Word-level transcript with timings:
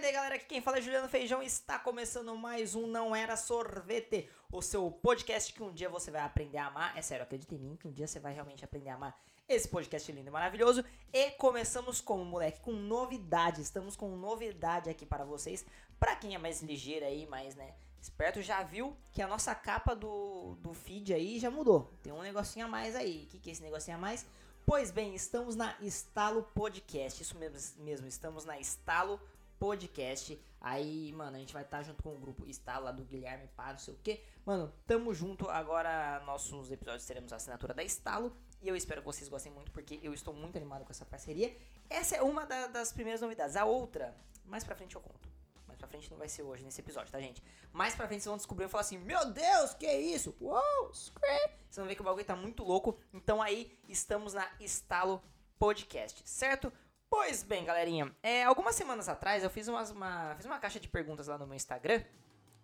daí 0.00 0.12
galera, 0.12 0.36
aqui 0.36 0.46
quem 0.46 0.62
fala 0.62 0.78
é 0.78 0.80
Juliano 0.80 1.08
Feijão 1.10 1.42
está 1.42 1.78
começando 1.78 2.34
mais 2.34 2.74
um 2.74 2.86
Não 2.86 3.14
Era 3.14 3.36
Sorvete, 3.36 4.30
o 4.50 4.62
seu 4.62 4.90
podcast 4.90 5.52
que 5.52 5.62
um 5.62 5.70
dia 5.70 5.90
você 5.90 6.10
vai 6.10 6.22
aprender 6.22 6.56
a 6.56 6.68
amar. 6.68 6.96
É 6.96 7.02
sério, 7.02 7.22
acredita 7.22 7.54
em 7.54 7.58
mim 7.58 7.76
que 7.76 7.86
um 7.86 7.92
dia 7.92 8.06
você 8.06 8.18
vai 8.18 8.32
realmente 8.32 8.64
aprender 8.64 8.88
a 8.88 8.94
amar 8.94 9.20
esse 9.46 9.68
podcast 9.68 10.10
lindo 10.10 10.28
e 10.28 10.30
maravilhoso. 10.30 10.82
E 11.12 11.32
começamos 11.32 12.00
com, 12.00 12.16
moleque, 12.24 12.60
com 12.60 12.72
novidade. 12.72 13.60
Estamos 13.60 13.94
com 13.94 14.16
novidade 14.16 14.88
aqui 14.88 15.04
para 15.04 15.22
vocês. 15.22 15.66
Para 15.98 16.16
quem 16.16 16.34
é 16.34 16.38
mais 16.38 16.62
ligeiro 16.62 17.04
aí, 17.04 17.26
mais, 17.26 17.54
né, 17.54 17.74
esperto, 18.00 18.40
já 18.40 18.62
viu 18.62 18.96
que 19.12 19.20
a 19.20 19.28
nossa 19.28 19.54
capa 19.54 19.94
do, 19.94 20.56
do 20.60 20.72
feed 20.72 21.12
aí 21.12 21.38
já 21.38 21.50
mudou. 21.50 21.92
Tem 22.02 22.10
um 22.10 22.22
negocinho 22.22 22.64
a 22.64 22.68
mais 22.68 22.96
aí. 22.96 23.24
O 23.24 23.26
que, 23.26 23.38
que 23.38 23.50
é 23.50 23.52
esse 23.52 23.62
negocinho 23.62 23.98
a 23.98 24.00
mais? 24.00 24.24
Pois 24.64 24.90
bem, 24.90 25.14
estamos 25.14 25.56
na 25.56 25.76
Estalo 25.82 26.42
Podcast. 26.54 27.22
Isso 27.22 27.36
mesmo, 27.36 27.84
mesmo 27.84 28.06
estamos 28.06 28.46
na 28.46 28.58
Estalo 28.58 29.18
Podcast 29.18 29.39
podcast. 29.60 30.42
Aí, 30.60 31.12
mano, 31.12 31.36
a 31.36 31.38
gente 31.38 31.52
vai 31.52 31.62
estar 31.62 31.78
tá 31.78 31.82
junto 31.82 32.02
com 32.02 32.14
o 32.14 32.18
grupo 32.18 32.48
Estalo 32.48 32.86
lá 32.86 32.92
do 32.92 33.04
Guilherme 33.04 33.46
Pá, 33.54 33.72
não 33.72 33.78
sei 33.78 33.94
o 33.94 33.96
que. 33.98 34.24
Mano, 34.44 34.72
tamo 34.86 35.14
junto. 35.14 35.48
Agora, 35.48 36.20
nossos 36.26 36.70
episódios 36.70 37.06
teremos 37.06 37.32
a 37.32 37.36
assinatura 37.36 37.74
da 37.74 37.84
Estalo. 37.84 38.34
E 38.62 38.68
eu 38.68 38.74
espero 38.74 39.02
que 39.02 39.06
vocês 39.06 39.28
gostem 39.28 39.52
muito, 39.52 39.70
porque 39.70 40.00
eu 40.02 40.12
estou 40.12 40.34
muito 40.34 40.56
animado 40.56 40.84
com 40.84 40.90
essa 40.90 41.04
parceria. 41.04 41.56
Essa 41.88 42.16
é 42.16 42.22
uma 42.22 42.44
da, 42.44 42.66
das 42.66 42.92
primeiras 42.92 43.20
novidades. 43.20 43.54
A 43.54 43.64
outra, 43.64 44.16
mais 44.44 44.64
pra 44.64 44.74
frente 44.74 44.96
eu 44.96 45.00
conto. 45.00 45.28
Mais 45.66 45.78
pra 45.78 45.86
frente 45.86 46.10
não 46.10 46.18
vai 46.18 46.28
ser 46.28 46.42
hoje 46.42 46.64
nesse 46.64 46.80
episódio, 46.80 47.12
tá, 47.12 47.20
gente? 47.20 47.42
Mais 47.72 47.94
pra 47.94 48.06
frente 48.06 48.22
vocês 48.22 48.30
vão 48.30 48.36
descobrir 48.36 48.64
e 48.64 48.68
falar 48.68 48.82
assim: 48.82 48.98
Meu 48.98 49.30
Deus, 49.30 49.74
que 49.74 49.86
é 49.86 49.98
isso? 50.00 50.34
Uou, 50.40 50.92
scream! 50.94 51.50
Vocês 51.60 51.76
vão 51.76 51.86
ver 51.86 51.94
que 51.94 52.00
o 52.00 52.04
bagulho 52.04 52.24
tá 52.24 52.36
muito 52.36 52.64
louco. 52.64 52.98
Então 53.12 53.40
aí, 53.40 53.78
estamos 53.88 54.34
na 54.34 54.50
Estalo 54.58 55.22
Podcast, 55.58 56.22
certo? 56.24 56.72
Pois 57.10 57.42
bem, 57.42 57.64
galerinha, 57.64 58.14
é, 58.22 58.44
algumas 58.44 58.76
semanas 58.76 59.08
atrás 59.08 59.42
eu 59.42 59.50
fiz, 59.50 59.66
umas, 59.66 59.90
uma, 59.90 60.32
fiz 60.36 60.46
uma 60.46 60.60
caixa 60.60 60.78
de 60.78 60.86
perguntas 60.86 61.26
lá 61.26 61.36
no 61.36 61.44
meu 61.44 61.56
Instagram. 61.56 62.04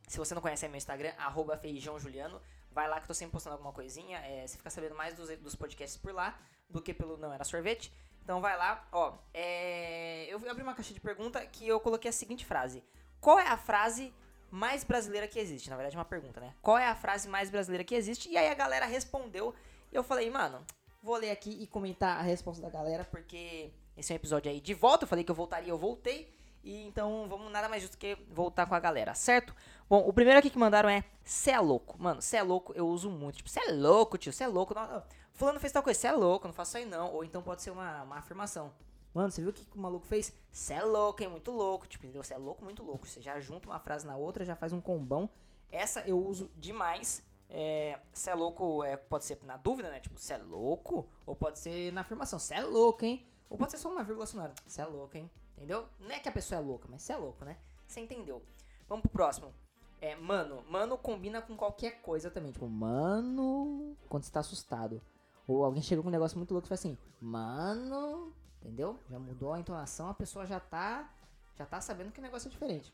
Se 0.07 0.19
você 0.19 0.37
não 0.37 0.41
conhece 0.41 0.69
meu 0.69 0.77
Instagram, 0.77 1.13
arroba 1.19 1.57
feijãojuliano, 1.57 2.41
vai 2.71 2.89
lá 2.89 2.99
que 2.99 3.03
eu 3.03 3.09
tô 3.09 3.15
sempre 3.15 3.33
postando 3.33 3.55
alguma 3.55 3.73
coisinha. 3.73 4.19
É, 4.19 4.47
você 4.47 4.57
fica 4.57 4.71
sabendo 4.71 4.95
mais 4.95 5.15
dos, 5.15 5.37
dos 5.39 5.57
podcasts 5.57 5.99
por 5.99 6.15
lá 6.15 6.39
do 6.71 6.81
que 6.81 6.95
pelo 6.95 7.17
Não 7.17 7.33
Era 7.33 7.43
Sorvete. 7.43 7.93
Então 8.23 8.41
vai 8.41 8.57
lá, 8.57 8.89
ó. 8.93 9.19
É, 9.35 10.27
eu 10.33 10.37
abri 10.49 10.63
uma 10.63 10.75
caixa 10.75 10.95
de 10.95 11.01
pergunta 11.01 11.45
que 11.45 11.67
eu 11.67 11.81
coloquei 11.81 12.09
a 12.09 12.13
seguinte 12.13 12.47
frase: 12.47 12.85
Qual 13.21 13.41
é 13.41 13.49
a 13.49 13.57
frase 13.57 14.15
mais 14.49 14.85
brasileira 14.85 15.27
que 15.27 15.41
existe? 15.41 15.69
Na 15.69 15.77
verdade, 15.77 15.97
é 15.97 15.99
uma 15.99 16.05
pergunta, 16.05 16.41
né? 16.41 16.55
Qual 16.63 16.79
é 16.79 16.87
a 16.87 16.95
frase 16.95 17.29
mais 17.29 17.51
brasileira 17.51 17.83
que 17.83 17.97
existe? 17.97 18.29
E 18.29 18.37
aí 18.37 18.49
a 18.49 18.55
galera 18.55 18.87
respondeu. 18.87 19.53
E 19.91 19.97
eu 19.97 20.05
falei, 20.05 20.31
mano, 20.31 20.65
vou 21.03 21.17
ler 21.17 21.33
aqui 21.33 21.51
e 21.51 21.67
comentar 21.67 22.19
a 22.19 22.23
resposta 22.23 22.63
da 22.63 22.71
galera, 22.71 23.05
porque 23.05 23.73
esse 23.97 24.13
é 24.13 24.15
um 24.15 24.17
episódio 24.17 24.51
aí 24.51 24.61
de 24.61 24.75
volta. 24.75 25.05
Eu 25.05 25.09
falei 25.09 25.25
que 25.25 25.31
eu 25.31 25.35
voltaria, 25.35 25.71
eu 25.71 25.79
voltei. 25.79 26.35
E 26.63 26.85
então 26.85 27.27
vamos 27.29 27.51
nada 27.53 27.69
mais 27.69 27.81
justo 27.81 27.97
que 27.97 28.19
voltar 28.29 28.67
com 28.67 28.75
a 28.75 28.81
galera, 28.81 29.15
certo? 29.15 29.55
Bom, 29.89 30.07
o 30.07 30.13
primeiro 30.13 30.41
aqui 30.41 30.51
que 30.51 30.59
mandaram 30.59 30.89
é 30.89 31.05
Cê 31.27 31.51
é 31.51 31.61
louco. 31.61 31.97
Mano, 31.97 32.23
cê 32.23 32.37
é 32.37 32.43
louco 32.43 32.73
eu 32.75 32.87
uso 32.89 33.11
muito. 33.11 33.37
Tipo, 33.37 33.49
cê 33.49 33.61
é 33.61 33.73
louco, 33.73 34.17
tio, 34.17 34.33
cê 34.33 34.45
é 34.45 34.47
louco. 34.47 34.75
Não. 34.75 35.03
Fulano 35.33 35.59
fez 35.59 35.73
tal 35.73 35.83
coisa, 35.83 35.99
cê 35.99 36.07
é 36.07 36.13
louco, 36.13 36.47
não 36.47 36.55
faço 36.55 36.71
isso 36.71 36.79
aí 36.79 36.85
não. 36.85 37.13
Ou 37.13 37.25
então 37.25 37.43
pode 37.43 37.63
ser 37.63 37.71
uma, 37.71 38.03
uma 38.03 38.19
afirmação. 38.19 38.73
Mano, 39.13 39.31
você 39.31 39.41
viu 39.41 39.51
o 39.51 39.53
que 39.53 39.67
o 39.75 39.81
maluco 39.81 40.07
fez? 40.07 40.33
Cê 40.53 40.75
é 40.75 40.83
louco, 40.83 41.23
hein? 41.23 41.29
Muito 41.29 41.51
louco. 41.51 41.87
Tipo, 41.87 42.05
entendeu? 42.05 42.23
Cê 42.23 42.35
é 42.35 42.37
louco, 42.37 42.65
muito 42.65 42.83
louco. 42.83 43.07
Você 43.07 43.21
já 43.21 43.41
junta 43.41 43.69
uma 43.69 43.81
frase 43.81 44.07
na 44.07 44.17
outra, 44.17 44.45
já 44.45 44.55
faz 44.55 44.73
um 44.73 44.81
combão. 44.81 45.29
Essa 45.71 46.01
eu 46.01 46.17
uso 46.17 46.51
demais. 46.57 47.25
É, 47.49 47.99
cê 48.13 48.31
é 48.31 48.35
louco 48.35 48.85
é, 48.85 48.97
pode 48.97 49.25
ser 49.25 49.39
na 49.43 49.57
dúvida, 49.57 49.91
né? 49.91 50.01
Tipo, 50.01 50.19
cê 50.19 50.35
é 50.35 50.39
louco? 50.39 51.09
Ou 51.25 51.35
pode 51.35 51.59
ser 51.59 51.93
na 51.93 52.03
afirmação. 52.03 52.39
Cê 52.39 52.55
é 52.55 52.61
louco, 52.63 53.05
hein? 53.05 53.27
Ou 53.49 53.57
pode 53.57 53.71
ser 53.71 53.79
só 53.79 53.91
uma 53.91 54.03
vírgula 54.03 54.27
sonora. 54.27 54.55
Você 54.67 54.81
é 54.81 54.85
louco, 54.85 55.17
hein? 55.17 55.31
Entendeu? 55.57 55.87
Não 55.99 56.11
é 56.11 56.19
que 56.19 56.29
a 56.29 56.33
pessoa 56.33 56.61
é 56.61 56.63
louca, 56.63 56.87
mas 56.91 57.03
você 57.03 57.13
é 57.13 57.17
louco, 57.17 57.45
né? 57.45 57.57
Você 57.87 58.01
entendeu. 58.01 58.43
Vamos 58.89 59.03
pro 59.03 59.11
próximo. 59.11 59.53
É, 60.01 60.15
mano. 60.15 60.63
Mano 60.69 60.99
combina 60.99 61.41
com 61.41 61.57
qualquer 61.57 62.03
coisa 62.03 62.31
também. 62.31 62.53
Tipo, 62.53 62.69
mano. 62.69 63.97
Quando 64.09 64.25
você 64.25 64.33
tá 64.33 64.41
assustado. 64.41 65.01
Ou 65.47 65.65
alguém 65.65 65.83
chegou 65.83 66.03
com 66.03 66.09
um 66.09 66.13
negócio 66.13 66.37
muito 66.37 66.53
louco 66.53 66.67
e 66.67 66.69
fala 66.69 66.79
assim, 66.79 66.99
mano. 67.21 68.33
Entendeu? 68.61 68.99
Já 69.09 69.19
mudou 69.19 69.53
a 69.53 69.61
entonação, 69.61 70.09
a 70.09 70.15
pessoa 70.15 70.45
já 70.45 70.61
tá. 70.61 71.13
Já 71.57 71.65
tá 71.65 71.81
sabendo 71.81 72.13
que 72.13 72.19
o 72.19 72.23
negócio 72.23 72.49
é 72.49 72.51
diferente. 72.51 72.93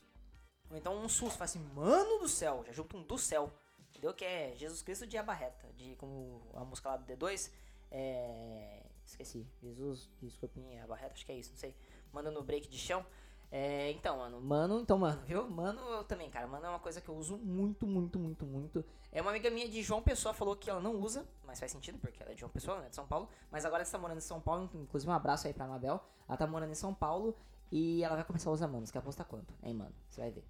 Ou 0.71 0.77
então 0.77 0.97
um 0.97 1.09
susto, 1.09 1.39
fala 1.39 1.47
assim, 1.47 1.65
mano 1.75 2.21
do 2.21 2.29
céu. 2.29 2.63
Já 2.67 2.73
junta 2.73 2.97
um 2.97 3.03
do 3.03 3.19
céu. 3.19 3.51
Entendeu? 3.91 4.15
Que 4.15 4.25
é 4.25 4.55
Jesus 4.55 4.83
Cristo 4.83 5.07
de 5.07 5.17
Abarreta. 5.17 5.67
De 5.73 5.97
como 5.97 6.43
a 6.55 6.65
música 6.65 6.91
lá 6.91 6.97
do 6.99 7.13
D2. 7.13 7.51
É 7.91 8.83
Esqueci. 9.05 9.47
Jesus, 9.63 10.09
desculpinha, 10.21 10.85
a 10.85 10.87
barreta, 10.87 11.13
acho 11.13 11.27
que 11.27 11.33
é 11.33 11.39
isso, 11.39 11.51
não 11.51 11.59
sei. 11.59 11.75
Manda 12.13 12.31
no 12.31 12.43
break 12.43 12.69
de 12.69 12.79
chão. 12.79 13.05
É, 13.51 13.91
então, 13.91 14.17
mano, 14.17 14.41
mano, 14.41 14.81
então, 14.81 14.97
mano, 14.97 15.21
viu? 15.27 15.47
Mano, 15.49 15.81
eu 15.81 16.05
também, 16.05 16.31
cara. 16.31 16.47
Mano 16.47 16.65
é 16.65 16.69
uma 16.71 16.79
coisa 16.79 17.03
que 17.03 17.09
eu 17.09 17.15
uso 17.15 17.37
muito, 17.37 17.87
muito, 17.87 18.19
muito, 18.19 18.47
muito. 18.47 18.85
É 19.11 19.21
uma 19.21 19.31
amiga 19.31 19.51
minha 19.51 19.69
de 19.69 19.83
João 19.83 20.03
Pessoa 20.03 20.33
falou 20.33 20.57
que 20.57 20.71
ela 20.71 20.81
não 20.81 20.97
usa, 20.97 21.29
mas 21.45 21.61
faz 21.61 21.71
sentido, 21.71 21.99
porque 21.99 22.23
ela 22.23 22.33
é 22.33 22.35
de 22.35 22.41
João 22.41 22.51
Pessoa, 22.51 22.81
né? 22.81 22.89
De 22.89 22.97
São 22.97 23.07
Paulo. 23.07 23.29
Mas 23.51 23.67
agora 23.67 23.83
ela 23.83 23.87
está 23.87 23.99
morando 23.99 24.17
em 24.17 24.23
São 24.23 24.41
Paulo, 24.41 24.71
inclusive 24.75 25.11
um 25.11 25.15
abraço 25.15 25.47
aí 25.47 25.53
pra 25.53 25.67
Mabel. 25.67 26.03
Ela 26.27 26.39
tá 26.39 26.47
morando 26.47 26.71
em 26.71 26.75
São 26.75 26.95
Paulo 26.95 27.37
e 27.71 28.03
ela 28.03 28.17
vai 28.17 28.25
começar 28.25 28.49
a 28.49 28.55
usar 28.55 28.69
manos. 28.69 28.91
Quer 28.91 29.01
apostar 29.01 29.27
quanto? 29.27 29.53
Hein, 29.63 29.75
mano? 29.75 29.95
Você 30.09 30.23
vai 30.23 30.31
ver. 30.31 30.45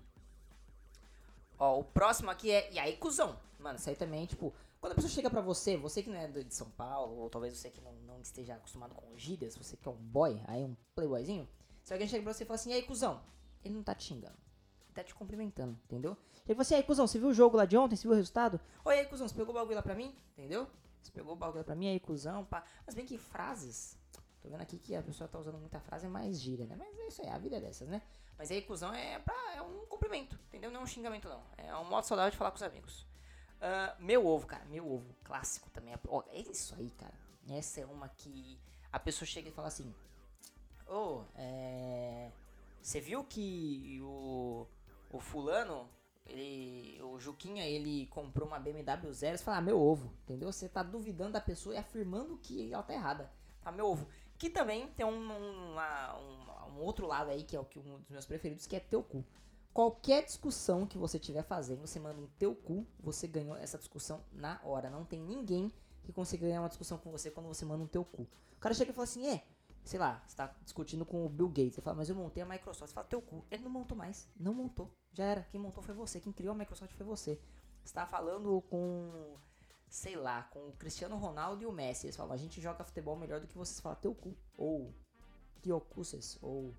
Ó, 1.60 1.78
o 1.78 1.84
próximo 1.84 2.28
aqui 2.28 2.50
é. 2.50 2.72
E 2.72 2.78
aí, 2.80 2.96
cuzão? 2.96 3.38
Mano, 3.60 3.78
isso 3.78 3.88
aí 3.88 3.94
também, 3.94 4.26
tipo. 4.26 4.52
Quando 4.82 4.94
a 4.94 4.96
pessoa 4.96 5.12
chega 5.12 5.30
pra 5.30 5.40
você, 5.40 5.76
você 5.76 6.02
que 6.02 6.10
não 6.10 6.16
é 6.16 6.26
de 6.26 6.52
São 6.52 6.68
Paulo, 6.70 7.16
ou 7.16 7.30
talvez 7.30 7.56
você 7.56 7.70
que 7.70 7.80
não, 7.80 7.92
não 8.04 8.20
esteja 8.20 8.56
acostumado 8.56 8.96
com 8.96 9.16
gírias, 9.16 9.56
você 9.56 9.76
que 9.76 9.86
é 9.86 9.92
um 9.92 9.94
boy, 9.94 10.42
aí 10.44 10.64
um 10.64 10.76
playboyzinho, 10.92 11.48
se 11.84 11.92
alguém 11.92 12.08
chega 12.08 12.24
pra 12.24 12.32
você 12.32 12.42
e 12.42 12.46
fala 12.48 12.56
assim, 12.56 12.70
e 12.70 12.72
aí, 12.72 12.82
cuzão? 12.82 13.22
Ele 13.64 13.74
não 13.74 13.84
tá 13.84 13.94
te 13.94 14.02
xingando. 14.02 14.34
Ele 14.82 14.92
tá 14.92 15.04
te 15.04 15.14
cumprimentando, 15.14 15.78
entendeu? 15.84 16.16
Ele 16.44 16.54
fala 16.56 16.62
assim, 16.62 16.74
e 16.74 16.76
aí, 16.78 16.82
cuzão, 16.82 17.06
você 17.06 17.16
viu 17.16 17.28
o 17.28 17.32
jogo 17.32 17.56
lá 17.56 17.64
de 17.64 17.76
ontem? 17.76 17.94
Você 17.94 18.02
viu 18.02 18.10
o 18.10 18.16
resultado? 18.16 18.60
Oi, 18.84 18.98
aí, 18.98 19.06
cuzão, 19.06 19.28
você 19.28 19.34
pegou 19.36 19.54
o 19.54 19.54
bagulho 19.54 19.76
lá 19.76 19.82
pra 19.82 19.94
mim? 19.94 20.16
Entendeu? 20.36 20.66
Você 21.00 21.12
pegou 21.12 21.34
o 21.34 21.36
bagulho 21.36 21.58
lá 21.58 21.64
pra 21.64 21.76
mim, 21.76 21.86
aí, 21.86 22.00
cuzão, 22.00 22.44
pá. 22.44 22.64
Mas 22.84 22.96
bem 22.96 23.06
que 23.06 23.16
frases. 23.16 23.96
Tô 24.40 24.48
vendo 24.48 24.62
aqui 24.62 24.78
que 24.78 24.96
a 24.96 25.02
pessoa 25.04 25.28
tá 25.28 25.38
usando 25.38 25.58
muita 25.58 25.78
frase, 25.78 26.06
é 26.06 26.08
mais 26.08 26.40
gíria, 26.40 26.66
né? 26.66 26.74
Mas 26.76 26.98
é 26.98 27.06
isso 27.06 27.22
aí, 27.22 27.28
a 27.28 27.38
vida 27.38 27.58
é 27.58 27.60
dessas, 27.60 27.86
né? 27.86 28.02
Mas 28.36 28.50
aí, 28.50 28.60
cuzão, 28.62 28.92
é, 28.92 29.20
pra, 29.20 29.54
é 29.54 29.62
um 29.62 29.86
cumprimento, 29.86 30.36
entendeu? 30.48 30.72
Não 30.72 30.80
é 30.80 30.82
um 30.82 30.88
xingamento, 30.88 31.28
não. 31.28 31.40
É 31.56 31.72
um 31.76 31.84
modo 31.84 32.04
saudável 32.04 32.32
de 32.32 32.36
falar 32.36 32.50
com 32.50 32.56
os 32.56 32.62
amigos. 32.64 33.11
Uh, 33.62 34.02
meu 34.02 34.26
ovo, 34.26 34.44
cara, 34.44 34.64
meu 34.64 34.90
ovo, 34.90 35.14
clássico 35.22 35.70
também. 35.70 35.94
Oh, 36.08 36.24
é 36.28 36.40
isso 36.40 36.74
aí, 36.74 36.90
cara. 36.90 37.14
Essa 37.48 37.80
é 37.80 37.86
uma 37.86 38.08
que 38.08 38.58
a 38.90 38.98
pessoa 38.98 39.24
chega 39.24 39.48
e 39.48 39.52
fala 39.52 39.68
assim: 39.68 39.94
Ô, 40.88 40.94
oh, 40.94 41.24
é. 41.36 42.32
Você 42.82 43.00
viu 43.00 43.22
que 43.22 44.00
o, 44.02 44.66
o 45.12 45.20
fulano, 45.20 45.88
ele, 46.26 47.00
o 47.02 47.16
Juquinha, 47.20 47.64
ele 47.64 48.08
comprou 48.08 48.48
uma 48.48 48.58
BMW 48.58 49.12
zero? 49.12 49.38
Você 49.38 49.44
fala, 49.44 49.58
ah, 49.58 49.62
meu 49.62 49.80
ovo, 49.80 50.12
entendeu? 50.24 50.52
Você 50.52 50.68
tá 50.68 50.82
duvidando 50.82 51.32
da 51.32 51.40
pessoa 51.40 51.76
e 51.76 51.78
afirmando 51.78 52.36
que 52.38 52.72
ela 52.72 52.82
tá 52.82 52.92
errada. 52.92 53.30
Tá, 53.62 53.70
meu 53.70 53.86
ovo. 53.86 54.08
Que 54.36 54.50
também 54.50 54.88
tem 54.88 55.06
um, 55.06 55.10
um, 55.10 55.76
um, 55.76 56.72
um 56.74 56.80
outro 56.80 57.06
lado 57.06 57.30
aí, 57.30 57.44
que 57.44 57.54
é 57.54 57.60
o 57.60 57.64
que 57.64 57.78
um 57.78 58.00
dos 58.00 58.10
meus 58.10 58.26
preferidos, 58.26 58.66
que 58.66 58.74
é 58.74 58.80
teu 58.80 59.04
cu. 59.04 59.24
Qualquer 59.72 60.24
discussão 60.24 60.86
que 60.86 60.98
você 60.98 61.16
estiver 61.16 61.42
fazendo, 61.42 61.80
você 61.80 61.98
manda 61.98 62.20
um 62.20 62.26
teu 62.38 62.54
cu, 62.54 62.86
você 63.00 63.26
ganhou 63.26 63.56
essa 63.56 63.78
discussão 63.78 64.22
na 64.30 64.60
hora. 64.64 64.90
Não 64.90 65.04
tem 65.04 65.20
ninguém 65.20 65.72
que 66.02 66.12
consiga 66.12 66.46
ganhar 66.46 66.60
uma 66.60 66.68
discussão 66.68 66.98
com 66.98 67.10
você 67.10 67.30
quando 67.30 67.46
você 67.46 67.64
manda 67.64 67.82
um 67.82 67.86
teu 67.86 68.04
cu. 68.04 68.22
O 68.56 68.60
cara 68.60 68.74
chega 68.74 68.90
e 68.90 68.94
fala 68.94 69.04
assim, 69.04 69.26
é, 69.26 69.42
sei 69.84 69.98
lá, 69.98 70.22
você 70.26 70.36
tá 70.36 70.54
discutindo 70.62 71.04
com 71.04 71.24
o 71.24 71.28
Bill 71.28 71.48
Gates. 71.48 71.74
Você 71.74 71.80
fala, 71.80 71.96
mas 71.96 72.08
eu 72.08 72.14
montei 72.14 72.42
a 72.42 72.46
Microsoft. 72.46 72.90
Você 72.90 72.94
fala, 72.94 73.06
teu 73.06 73.22
cu. 73.22 73.44
Ele 73.50 73.62
não 73.62 73.70
montou 73.70 73.96
mais. 73.96 74.28
Não 74.38 74.54
montou. 74.54 74.92
Já 75.12 75.24
era. 75.24 75.42
Quem 75.50 75.60
montou 75.60 75.82
foi 75.82 75.94
você. 75.94 76.20
Quem 76.20 76.32
criou 76.32 76.52
a 76.52 76.58
Microsoft 76.58 76.92
foi 76.92 77.06
você. 77.06 77.40
Você 77.82 77.94
tá 77.94 78.06
falando 78.06 78.60
com, 78.70 79.36
sei 79.88 80.16
lá, 80.16 80.44
com 80.44 80.68
o 80.68 80.72
Cristiano 80.72 81.16
Ronaldo 81.16 81.62
e 81.62 81.66
o 81.66 81.72
Messi. 81.72 82.06
Eles 82.06 82.16
falam, 82.16 82.32
a 82.32 82.36
gente 82.36 82.60
joga 82.60 82.84
futebol 82.84 83.16
melhor 83.16 83.40
do 83.40 83.46
que 83.46 83.56
vocês. 83.56 83.76
Você 83.76 83.82
fala, 83.82 83.96
teu 83.96 84.14
cu. 84.14 84.36
Ou 84.56 84.94
Tiocuses. 85.62 86.38
Ou 86.42 86.74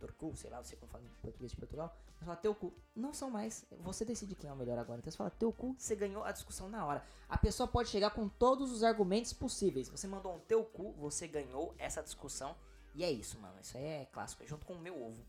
Torcu, 0.00 0.34
sei 0.34 0.50
lá, 0.50 0.62
você 0.62 0.74
como 0.76 0.90
fala 0.90 1.04
em 1.04 1.08
português 1.22 1.52
de 1.52 1.56
Portugal, 1.56 1.94
você 2.18 2.24
fala 2.24 2.36
teu 2.36 2.54
cu. 2.54 2.72
Não 2.96 3.12
são 3.12 3.30
mais, 3.30 3.64
você 3.80 4.04
decide 4.04 4.34
quem 4.34 4.48
é 4.48 4.52
o 4.52 4.56
melhor 4.56 4.78
agora. 4.78 4.98
Então 4.98 5.10
você 5.10 5.16
fala 5.16 5.30
teu 5.30 5.52
cu, 5.52 5.74
você 5.78 5.94
ganhou 5.94 6.24
a 6.24 6.32
discussão 6.32 6.68
na 6.68 6.84
hora. 6.84 7.04
A 7.28 7.38
pessoa 7.38 7.68
pode 7.68 7.88
chegar 7.90 8.10
com 8.10 8.28
todos 8.28 8.72
os 8.72 8.82
argumentos 8.82 9.32
possíveis. 9.32 9.88
Você 9.88 10.08
mandou 10.08 10.34
um 10.34 10.40
teu 10.40 10.64
cu, 10.64 10.92
você 10.92 11.28
ganhou 11.28 11.74
essa 11.78 12.02
discussão. 12.02 12.56
E 12.94 13.04
é 13.04 13.10
isso, 13.10 13.38
mano. 13.38 13.54
Isso 13.60 13.76
aí 13.76 13.84
é 13.84 14.04
clássico, 14.06 14.42
é 14.42 14.46
junto 14.46 14.66
com 14.66 14.72
o 14.72 14.78
meu 14.78 15.00
ovo. 15.00 15.22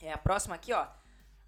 É 0.00 0.12
a 0.12 0.18
próxima 0.18 0.54
aqui, 0.54 0.72
ó. 0.72 0.86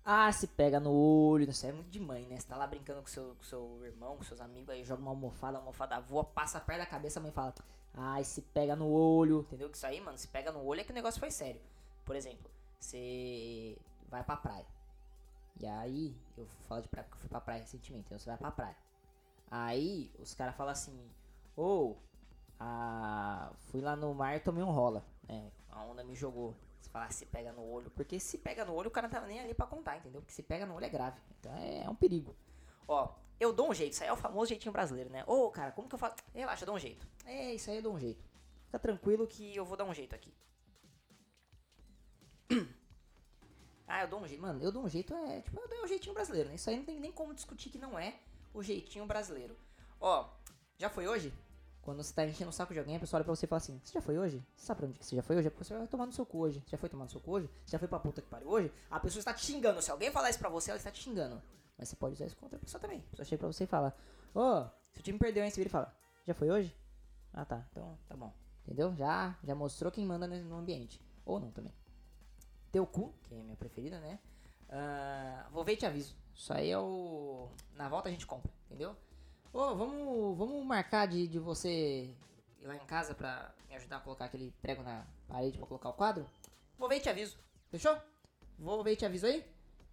Ah, 0.05 0.33
se 0.33 0.47
pega 0.47 0.81
no 0.81 0.91
olho, 0.91 1.49
isso 1.49 1.67
é 1.67 1.73
muito 1.73 1.91
de 1.91 2.01
mãe, 2.01 2.27
né? 2.27 2.41
Você 2.41 2.47
tá 2.47 2.57
lá 2.57 2.67
brincando 2.67 3.03
com 3.03 3.09
seu, 3.09 3.35
com 3.35 3.43
seu 3.43 3.85
irmão, 3.85 4.17
com 4.17 4.25
seus 4.25 4.41
amigos, 4.41 4.71
aí 4.71 4.83
joga 4.83 5.03
uma 5.03 5.11
almofada, 5.11 5.59
a 5.59 5.61
almofada 5.61 6.01
voa, 6.01 6.25
passa 6.25 6.59
perto 6.59 6.79
da 6.79 6.87
cabeça, 6.87 7.21
a 7.21 7.23
mãe 7.23 7.31
fala, 7.31 7.55
ai, 7.93 8.25
se 8.25 8.41
pega 8.41 8.75
no 8.75 8.89
olho, 8.89 9.41
entendeu? 9.41 9.69
Que 9.69 9.77
isso 9.77 9.87
aí, 9.87 10.01
mano, 10.01 10.17
se 10.17 10.27
pega 10.29 10.51
no 10.51 10.65
olho 10.65 10.81
é 10.81 10.85
que 10.85 10.93
o 10.93 10.95
negócio 10.95 11.21
foi 11.21 11.31
sério. 11.31 11.61
Por 12.09 12.17
exemplo, 12.17 12.51
você 12.81 13.77
vai 14.09 14.25
pra 14.25 14.35
praia. 14.35 14.65
E 15.61 15.67
aí, 15.67 16.17
eu 16.39 16.47
falo 16.67 16.81
de 16.81 16.89
praia 16.89 17.05
porque 17.05 17.19
eu 17.19 17.21
fui 17.21 17.29
pra 17.29 17.39
praia 17.39 17.61
recentemente, 17.61 18.07
então 18.07 18.19
você 18.19 18.31
vai 18.31 18.39
pra 18.39 18.51
praia. 18.51 18.77
Aí, 19.51 20.11
os 20.19 20.33
caras 20.33 20.57
falam 20.57 20.73
assim, 20.73 20.99
ou, 21.55 22.03
oh, 22.59 23.55
fui 23.67 23.83
lá 23.83 23.95
no 23.95 24.15
mar 24.15 24.35
e 24.37 24.41
tomei 24.41 24.65
um 24.65 24.71
rola, 24.71 25.05
né? 25.29 25.53
A 25.69 25.85
onda 25.85 26.03
me 26.03 26.15
jogou. 26.15 26.57
Se 26.81 26.89
falar 26.89 27.13
se 27.13 27.27
pega 27.27 27.53
no 27.53 27.63
olho. 27.63 27.91
Porque 27.91 28.19
se 28.19 28.39
pega 28.39 28.65
no 28.65 28.73
olho, 28.73 28.89
o 28.89 28.91
cara 28.91 29.07
não 29.07 29.15
tá 29.15 29.27
nem 29.27 29.41
ali 29.41 29.53
pra 29.53 29.67
contar, 29.67 29.99
entendeu? 29.99 30.23
Porque 30.23 30.33
se 30.33 30.43
pega 30.43 30.65
no 30.65 30.77
olho 30.77 30.87
é 30.87 30.89
grave. 30.89 31.21
Então 31.39 31.55
é, 31.57 31.85
é 31.85 31.91
um 31.91 31.95
perigo. 31.95 32.35
Ó, 32.87 33.13
eu 33.39 33.53
dou 33.53 33.69
um 33.69 33.75
jeito. 33.75 33.93
Isso 33.93 34.03
aí 34.03 34.09
é 34.09 34.13
o 34.15 34.17
famoso 34.17 34.49
jeitinho 34.49 34.73
brasileiro, 34.73 35.11
né? 35.11 35.25
Ô, 35.27 35.51
cara, 35.51 35.73
como 35.73 35.91
que 35.91 35.95
eu 35.95 35.99
faço? 35.99 36.17
Relaxa, 36.33 36.63
eu 36.63 36.67
dou 36.67 36.77
um 36.77 36.79
jeito. 36.79 37.07
É, 37.27 37.53
isso 37.53 37.69
aí 37.71 37.77
eu 37.77 37.83
dou 37.83 37.93
um 37.93 37.99
jeito. 37.99 38.25
Fica 38.65 38.79
tranquilo 38.79 39.27
que 39.27 39.55
eu 39.55 39.67
vou 39.67 39.77
dar 39.77 39.85
um 39.85 39.93
jeito 39.93 40.15
aqui. 40.15 40.33
Ah, 43.89 44.03
eu 44.03 44.09
dou 44.09 44.21
um 44.21 44.29
jeito. 44.29 44.43
Mano, 44.43 44.63
eu 44.63 44.71
dou 44.71 44.85
um 44.85 44.89
jeito 44.89 45.15
é. 45.15 45.41
Tipo, 45.41 45.61
eu 45.61 45.69
dou 45.69 45.85
um 45.85 45.87
jeitinho 45.87 46.15
brasileiro. 46.15 46.51
Né? 46.51 46.57
Isso 46.57 46.69
aí 46.69 46.77
não 46.77 46.85
tem 46.85 47.01
nem 47.01 47.11
como 47.11 47.35
discutir 47.35 47.71
que 47.71 47.79
não 47.79 47.99
é 47.99 48.15
o 48.53 48.63
jeitinho 48.63 49.07
brasileiro. 49.07 49.57
Ó, 49.99 50.29
já 50.77 50.91
foi 50.91 51.09
hoje? 51.09 51.33
Quando 51.81 52.03
você 52.03 52.13
tá 52.13 52.27
enchendo 52.27 52.51
o 52.51 52.53
saco 52.53 52.75
de 52.75 52.79
alguém, 52.79 52.97
a 52.97 53.01
pessoa 53.01 53.19
olha 53.19 53.25
pra 53.25 53.35
você 53.35 53.47
e 53.47 53.49
fala 53.49 53.57
assim: 53.57 53.81
Você 53.83 53.95
já 53.95 54.03
foi 54.03 54.19
hoje? 54.19 54.45
Você 54.55 54.67
sabe 54.67 54.79
pra 54.79 54.89
onde 54.89 54.99
que 54.99 55.07
você 55.07 55.17
já 55.17 55.23
foi 55.23 55.37
hoje? 55.37 55.49
Você 55.49 55.75
vai 55.75 55.87
tomar 55.87 56.05
no 56.05 56.13
seu 56.13 56.27
cu 56.27 56.39
hoje. 56.39 56.63
Você 56.67 56.73
já 56.73 56.79
foi 56.79 56.89
tomar 56.91 57.05
no 57.05 57.11
seu 57.11 57.21
cu 57.21 57.31
hoje? 57.31 57.51
Você 57.65 57.73
já 57.73 57.79
foi 57.79 57.89
pra 57.89 57.99
puta 57.99 58.21
que 58.21 58.29
pariu 58.29 58.49
hoje? 58.49 58.71
A 58.91 59.01
pessoa 59.01 59.21
está 59.21 59.33
te 59.33 59.43
xingando. 59.43 59.81
Se 59.81 59.91
alguém 59.91 60.11
falar 60.11 60.29
isso 60.29 60.39
pra 60.39 60.51
você, 60.51 60.71
ela 60.71 60.77
está 60.77 60.91
te 60.91 61.03
xingando. 61.03 61.43
Mas 61.79 61.89
você 61.89 61.97
pode 61.97 62.13
usar 62.13 62.27
isso 62.27 62.37
contra 62.37 62.59
a 62.59 62.61
pessoa 62.61 62.81
também. 62.81 62.99
A 62.99 63.11
pessoa 63.11 63.25
chega 63.25 63.39
pra 63.39 63.47
você 63.47 63.65
e 63.65 63.67
fala: 63.67 63.97
Ô, 64.35 64.41
oh, 64.41 64.67
seu 64.93 65.03
time 65.03 65.19
perdeu, 65.19 65.43
hein? 65.43 65.51
Você 65.51 65.57
vira 65.57 65.69
e 65.69 65.73
fala: 65.73 65.97
Já 66.27 66.35
foi 66.35 66.51
hoje? 66.51 66.77
Ah, 67.33 67.47
tá. 67.47 67.67
Então, 67.71 67.99
tá 68.07 68.15
bom. 68.15 68.35
Entendeu? 68.67 68.95
Já, 68.97 69.39
já 69.43 69.55
mostrou 69.55 69.91
quem 69.91 70.05
manda 70.05 70.27
no 70.27 70.59
ambiente. 70.59 71.01
Ou 71.25 71.41
não 71.41 71.51
também. 71.51 71.73
Teu 72.71 72.87
cu, 72.87 73.15
que 73.25 73.35
é 73.35 73.39
minha 73.43 73.57
preferida, 73.57 73.99
né? 74.01 74.19
Uh, 74.69 75.51
vou 75.51 75.65
ver 75.65 75.73
e 75.73 75.77
te 75.77 75.87
aviso. 75.87 76.15
Isso 76.35 76.53
aí 76.53 76.71
é 76.71 76.79
o. 76.79 77.49
Na 77.75 77.89
volta 77.89 78.09
a 78.09 78.13
gente 78.13 78.27
compra, 78.27 78.53
entendeu? 78.67 78.95
Ô, 79.53 79.61
oh, 79.61 79.75
vamos, 79.75 80.39
vamos 80.39 80.65
marcar 80.65 81.07
de, 81.07 81.27
de 81.27 81.39
você 81.39 82.15
ir 82.61 82.67
lá 82.67 82.77
em 82.77 82.87
casa 82.87 83.15
pra 83.15 83.55
me 83.69 83.75
ajudar 83.77 83.97
a 83.97 84.01
colocar 84.01 84.27
aquele 84.27 84.53
prego 84.61 84.83
na 84.83 85.07
parede 85.27 85.57
pra 85.57 85.67
colocar 85.67 85.89
o 85.89 85.95
quadro? 85.95 86.27
Vou 86.79 86.89
ver 86.89 86.97
e 86.97 87.01
te 87.01 87.09
aviso. 87.09 87.39
Fechou? 87.71 87.97
Vou 88.59 88.85
ver 88.85 88.93
e 88.93 88.97
te 88.97 89.07
aviso 89.07 89.27
aí? 89.27 89.45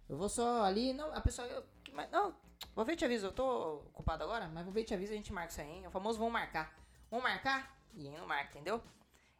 Eu 0.08 0.16
vou 0.16 0.28
só 0.28 0.62
ali. 0.62 0.92
Não, 0.92 1.12
a 1.14 1.20
pessoa. 1.20 1.48
Eu, 1.48 1.64
não, 2.12 2.34
vou 2.74 2.84
ver 2.84 2.92
e 2.92 2.96
te 2.96 3.04
aviso. 3.04 3.26
Eu 3.26 3.32
tô 3.32 3.76
ocupado 3.88 4.22
agora, 4.22 4.46
mas 4.48 4.64
vou 4.64 4.72
ver 4.72 4.82
e 4.82 4.84
te 4.84 4.94
aviso 4.94 5.12
a 5.12 5.16
gente 5.16 5.32
marca 5.32 5.50
isso 5.50 5.60
aí, 5.60 5.70
hein? 5.70 5.86
O 5.86 5.90
famoso 5.90 6.18
vamos 6.18 6.32
marcar. 6.32 6.74
Vamos 7.10 7.24
marcar? 7.24 7.74
E 7.94 8.10
não 8.10 8.26
marca, 8.26 8.50
entendeu? 8.50 8.82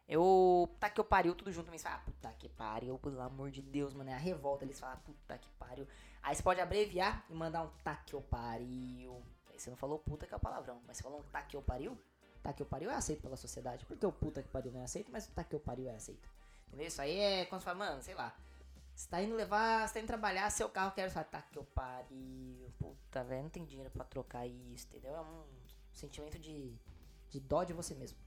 Eu. 0.07 0.69
Tá 0.79 0.89
que 0.89 0.99
eu 0.99 1.05
pariu 1.05 1.35
tudo 1.35 1.51
junto. 1.51 1.69
Eles 1.69 1.83
falam, 1.83 1.99
ah, 1.99 2.01
puta 2.05 2.33
que 2.33 2.47
pariu, 2.49 2.97
pelo 2.97 3.21
amor 3.21 3.51
de 3.51 3.61
Deus, 3.61 3.93
mano. 3.93 4.09
É 4.09 4.13
a 4.13 4.17
revolta. 4.17 4.63
Eles 4.63 4.79
falam, 4.79 4.97
puta 4.99 5.37
que 5.37 5.49
pariu. 5.51 5.87
Aí 6.23 6.35
você 6.35 6.43
pode 6.43 6.61
abreviar 6.61 7.25
e 7.29 7.33
mandar 7.33 7.63
um 7.63 7.69
tá 7.83 7.95
que 7.95 8.13
eu 8.13 8.21
pariu. 8.21 9.21
Aí 9.49 9.59
você 9.59 9.69
não 9.69 9.77
falou 9.77 9.99
puta 9.99 10.25
que 10.25 10.33
é 10.33 10.37
o 10.37 10.39
palavrão, 10.39 10.81
mas 10.87 10.97
você 10.97 11.03
falou 11.03 11.19
um 11.19 11.23
tá 11.23 11.41
que 11.41 11.55
eu 11.57 11.61
pariu. 11.61 11.97
Tá 12.41 12.53
que 12.53 12.61
eu 12.61 12.65
pariu 12.65 12.89
é 12.89 12.95
aceito 12.95 13.21
pela 13.21 13.35
sociedade. 13.35 13.85
Porque 13.85 14.05
o 14.05 14.11
puta 14.11 14.41
que 14.41 14.49
pariu 14.49 14.71
não 14.71 14.81
é 14.81 14.83
aceito, 14.83 15.11
mas 15.11 15.27
o 15.27 15.31
tá 15.31 15.43
que 15.43 15.55
eu 15.55 15.59
pariu 15.59 15.89
é 15.89 15.95
aceito. 15.95 16.29
Entendeu? 16.67 16.87
Isso 16.87 17.01
aí 17.01 17.17
é 17.17 17.45
quando 17.45 17.61
você 17.61 17.65
fala, 17.65 17.77
mano, 17.77 18.01
sei 18.01 18.15
lá. 18.15 18.35
Você 18.95 19.07
tá 19.09 19.21
indo 19.21 19.35
levar, 19.35 19.87
você 19.87 19.93
tá 19.93 19.99
indo 19.99 20.07
trabalhar, 20.07 20.49
seu 20.49 20.69
carro 20.69 20.91
quer 20.91 21.09
falar, 21.11 21.25
tá 21.25 21.41
que 21.41 21.57
eu 21.57 21.63
pariu. 21.63 22.73
Puta, 22.79 23.23
velho, 23.23 23.43
não 23.43 23.49
tem 23.49 23.63
dinheiro 23.63 23.91
pra 23.91 24.03
trocar 24.03 24.47
isso, 24.47 24.87
entendeu? 24.87 25.15
É 25.15 25.21
um 25.21 25.43
sentimento 25.93 26.39
de, 26.39 26.73
de 27.29 27.39
dó 27.39 27.63
de 27.63 27.73
você 27.73 27.93
mesmo. 27.93 28.17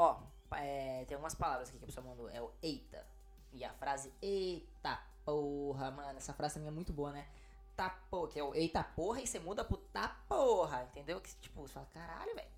Ó, 0.00 0.18
é, 0.52 1.04
tem 1.04 1.14
algumas 1.14 1.34
palavras 1.34 1.68
aqui 1.68 1.76
que 1.76 1.84
a 1.84 1.86
pessoa 1.86 2.06
mandou. 2.06 2.30
É 2.30 2.40
o 2.40 2.50
eita. 2.62 3.06
E 3.52 3.62
a 3.62 3.70
frase 3.74 4.10
eita 4.22 4.98
porra, 5.26 5.90
mano. 5.90 6.16
Essa 6.16 6.32
frase 6.32 6.54
também 6.54 6.68
é 6.68 6.72
muito 6.72 6.90
boa, 6.90 7.12
né? 7.12 7.28
Tá 7.76 7.90
porra, 8.10 8.28
que 8.28 8.40
é 8.40 8.42
o 8.42 8.54
eita 8.54 8.82
porra 8.82 9.20
e 9.20 9.26
você 9.26 9.38
muda 9.38 9.62
pro 9.62 9.76
tá 9.76 10.08
porra, 10.26 10.84
entendeu? 10.84 11.20
Que 11.20 11.34
tipo, 11.36 11.60
você 11.60 11.74
fala, 11.74 11.86
caralho, 11.92 12.34
velho. 12.34 12.48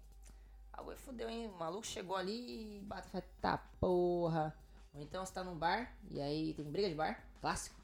Algo 0.72 0.96
fudeu, 0.96 1.28
hein? 1.28 1.48
O 1.48 1.58
maluco 1.58 1.84
chegou 1.84 2.14
ali 2.14 2.76
e 2.76 2.80
bate 2.80 3.08
e 3.08 3.10
fala, 3.10 3.24
tá 3.40 3.58
porra. 3.80 4.56
Ou 4.94 5.02
então 5.02 5.26
você 5.26 5.32
tá 5.32 5.42
num 5.42 5.58
bar 5.58 5.92
e 6.12 6.20
aí 6.20 6.54
tem 6.54 6.70
briga 6.70 6.88
de 6.88 6.94
bar, 6.94 7.26
clássico. 7.40 7.74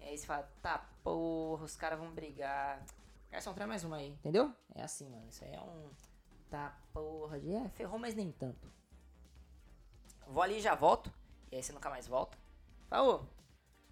E 0.00 0.04
aí 0.04 0.18
você 0.18 0.26
fala, 0.26 0.42
tá 0.60 0.86
porra, 1.02 1.64
os 1.64 1.74
caras 1.76 1.98
vão 1.98 2.10
brigar. 2.12 2.84
Garçom, 3.30 3.54
traz 3.54 3.68
mais 3.68 3.84
uma 3.84 3.96
aí, 3.96 4.10
entendeu? 4.10 4.54
É 4.74 4.82
assim, 4.82 5.08
mano. 5.08 5.26
Isso 5.30 5.42
aí 5.44 5.54
é 5.54 5.60
um. 5.62 5.90
Tá 6.50 6.76
porra 6.92 7.40
de. 7.40 7.54
É, 7.54 7.70
ferrou, 7.70 7.98
mas 7.98 8.14
nem 8.14 8.30
tanto. 8.30 8.70
Vou 10.28 10.42
ali 10.42 10.58
e 10.58 10.60
já 10.60 10.74
volto. 10.74 11.12
E 11.50 11.56
aí 11.56 11.62
você 11.62 11.72
nunca 11.72 11.90
mais 11.90 12.06
volta. 12.06 12.38
Fala, 12.88 13.02
ô, 13.02 13.26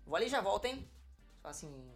vou 0.05 0.17
ali 0.17 0.27
e 0.27 0.29
já 0.29 0.41
volto, 0.41 0.67
hein? 0.67 0.88
Fala 1.43 1.50
assim, 1.50 1.93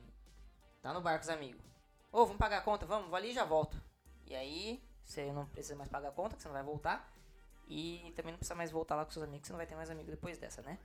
tá 0.82 0.92
no 0.92 1.00
bar 1.00 1.16
com 1.18 1.22
os 1.22 1.28
amigos. 1.28 1.62
Ô, 2.10 2.24
vamos 2.24 2.38
pagar 2.38 2.58
a 2.58 2.62
conta? 2.62 2.86
Vamos, 2.86 3.08
vou 3.08 3.16
ali 3.16 3.30
e 3.30 3.34
já 3.34 3.44
volto. 3.44 3.80
E 4.26 4.34
aí, 4.34 4.82
você 5.04 5.32
não 5.32 5.46
precisa 5.46 5.76
mais 5.76 5.90
pagar 5.90 6.08
a 6.08 6.12
conta, 6.12 6.36
que 6.36 6.42
você 6.42 6.48
não 6.48 6.54
vai 6.54 6.62
voltar. 6.62 7.12
E 7.68 8.12
também 8.16 8.32
não 8.32 8.38
precisa 8.38 8.54
mais 8.54 8.70
voltar 8.70 8.96
lá 8.96 9.04
com 9.04 9.12
seus 9.12 9.24
amigos, 9.24 9.46
você 9.46 9.52
não 9.52 9.58
vai 9.58 9.66
ter 9.66 9.76
mais 9.76 9.90
amigo 9.90 10.10
depois 10.10 10.38
dessa, 10.38 10.60
né? 10.62 10.78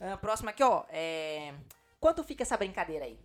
Uh, 0.00 0.16
próximo 0.18 0.48
aqui, 0.48 0.62
ó, 0.62 0.86
é... 0.88 1.54
Quanto 1.98 2.24
fica 2.24 2.42
essa 2.42 2.56
brincadeira 2.56 3.04
aí? 3.04 3.20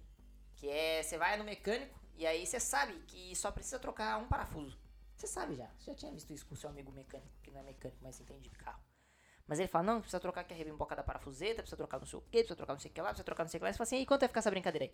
Que 0.56 0.70
é, 0.70 1.02
você 1.02 1.18
vai 1.18 1.38
no 1.38 1.46
mecânico 1.46 1.98
e 2.18 2.28
aí 2.28 2.46
você 2.46 2.60
sabe 2.60 2.94
que 3.08 3.34
só 3.36 3.52
precisa 3.52 3.80
trocar 3.80 4.18
um 4.18 4.28
parafuso. 4.28 4.78
Você 5.16 5.28
sabe 5.28 5.56
já, 5.56 5.70
você 5.78 5.92
já 5.92 5.96
tinha 5.96 6.12
visto 6.12 6.34
isso 6.34 6.46
com 6.46 6.56
seu 6.56 6.70
amigo 6.70 6.92
mecânico, 6.92 7.32
que 7.42 7.52
não 7.52 7.62
é 7.62 7.64
mecânico, 7.64 8.00
mas 8.02 8.20
entende 8.20 8.50
de 8.50 8.50
carro. 8.50 8.82
Mas 9.48 9.60
ele 9.60 9.68
fala, 9.68 9.84
não, 9.84 10.02
precisa 10.02 10.20
trocar 10.20 10.42
aqui 10.42 10.54
a 10.54 10.58
rebimboca 10.58 10.96
da 10.96 11.04
parafuseta, 11.04 11.62
precisa 11.62 11.78
trocar 11.78 12.00
não 12.00 12.06
sei 12.06 12.18
o 12.18 12.22
que, 12.22 12.40
precisa 12.40 12.56
trocar 12.56 12.74
não 12.74 12.80
sei 12.80 12.90
o 12.90 12.94
que 12.94 13.02
lá, 13.02 13.10
precisa 13.10 13.24
trocar 13.24 13.44
não 13.44 13.50
sei 13.50 13.58
o 13.58 13.62
que 13.62 13.66
lá. 13.66 13.72
Você 13.72 13.78
fala 13.78 13.88
assim, 13.88 14.00
e 14.00 14.06
quanto 14.06 14.22
vai 14.22 14.30
ficar 14.30 14.40
essa 14.40 14.50
brincadeira 14.50 14.86
aí? 14.86 14.94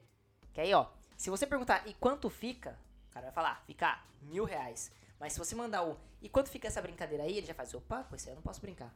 Que 0.54 0.62
aí, 0.62 0.74
ó, 0.74 0.88
se 1.18 1.30
você 1.30 1.48
perguntar, 1.48 1.88
e 1.88 1.94
quanto 1.94 2.30
fica, 2.30 2.78
o 3.10 3.14
cara 3.14 3.28
vai 3.28 3.34
falar, 3.34 3.64
ficar 3.66 4.06
mil 4.22 4.44
reais. 4.44 4.92
Mas 5.20 5.34
se 5.34 5.40
você 5.40 5.56
mandar 5.56 5.86
o, 5.86 5.98
e 6.22 6.28
quanto 6.28 6.50
fica 6.50 6.68
essa 6.68 6.82
brincadeira 6.82 7.24
aí, 7.24 7.38
ele 7.38 7.46
já 7.46 7.54
faz, 7.54 7.74
opa, 7.74 8.04
com 8.04 8.16
aí 8.16 8.22
eu 8.28 8.36
não 8.36 8.42
posso 8.42 8.60
brincar. 8.60 8.94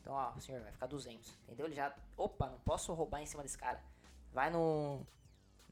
Então, 0.00 0.12
ó, 0.12 0.32
o 0.36 0.40
senhor 0.40 0.60
vai 0.60 0.70
ficar 0.70 0.86
200, 0.86 1.32
entendeu? 1.44 1.66
Ele 1.66 1.74
já, 1.74 1.94
opa, 2.16 2.46
não 2.48 2.58
posso 2.60 2.92
roubar 2.92 3.22
em 3.22 3.26
cima 3.26 3.42
desse 3.42 3.56
cara. 3.56 3.82
Vai 4.32 4.50
no, 4.50 5.06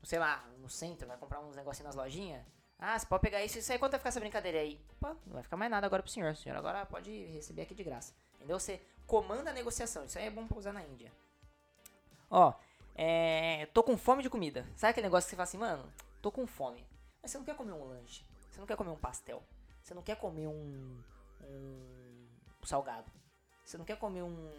sei 0.03 0.19
lá, 0.19 0.45
no 0.59 0.69
centro, 0.69 1.07
vai 1.07 1.17
comprar 1.17 1.41
uns 1.41 1.55
negocinhos 1.55 1.95
nas 1.95 1.95
lojinhas. 1.95 2.45
Ah, 2.79 2.99
você 2.99 3.07
pode 3.07 3.21
pegar 3.21 3.45
isso, 3.45 3.59
isso 3.59 3.71
aí, 3.71 3.79
quanto 3.79 3.93
vai 3.93 4.01
ficar 4.01 4.09
essa 4.09 4.21
brincadeira 4.21 4.59
aí? 4.59 4.81
Opa, 4.93 5.17
não 5.27 5.35
vai 5.35 5.43
ficar 5.43 5.57
mais 5.57 5.71
nada 5.71 5.87
agora 5.87 6.03
pro 6.03 6.11
senhor. 6.11 6.33
O 6.33 6.37
senhor 6.37 6.57
agora 6.57 6.87
pode 6.87 7.27
receber 7.27 7.63
aqui 7.63 7.75
de 7.75 7.85
graça. 7.85 8.15
Entendeu? 8.41 8.59
Você 8.59 8.81
comanda 9.07 9.51
a 9.51 9.53
negociação. 9.53 10.07
Isso 10.07 10.19
aí 10.19 10.27
é 10.27 10.31
bom 10.31 10.47
pra 10.47 10.57
usar 10.57 10.73
na 10.73 10.83
Índia. 10.83 11.13
Ó, 12.31 12.55
é, 12.95 13.67
tô 13.67 13.83
com 13.83 13.99
fome 13.99 14.23
de 14.23 14.31
comida. 14.31 14.67
Sabe 14.75 14.93
aquele 14.93 15.07
negócio 15.07 15.27
que 15.27 15.31
você 15.31 15.37
fala 15.37 15.45
assim, 15.45 15.59
mano, 15.59 15.93
tô 16.23 16.33
com 16.33 16.47
fome. 16.47 16.87
Mas 17.21 17.31
você 17.31 17.39
não 17.39 17.45
quer 17.45 17.55
comer 17.55 17.73
um 17.73 17.85
lanche. 17.85 18.25
Você 18.51 18.59
não 18.59 18.67
quer 18.67 18.77
comer 18.77 18.91
um 18.91 18.97
pastel. 18.97 19.43
Você 19.83 19.93
não 19.93 20.03
quer 20.03 20.17
comer 20.17 20.47
um, 20.47 21.03
um 21.43 22.65
salgado. 22.65 23.11
Você 23.65 23.77
não 23.77 23.85
quer 23.85 23.99
comer 23.99 24.23
um, 24.23 24.53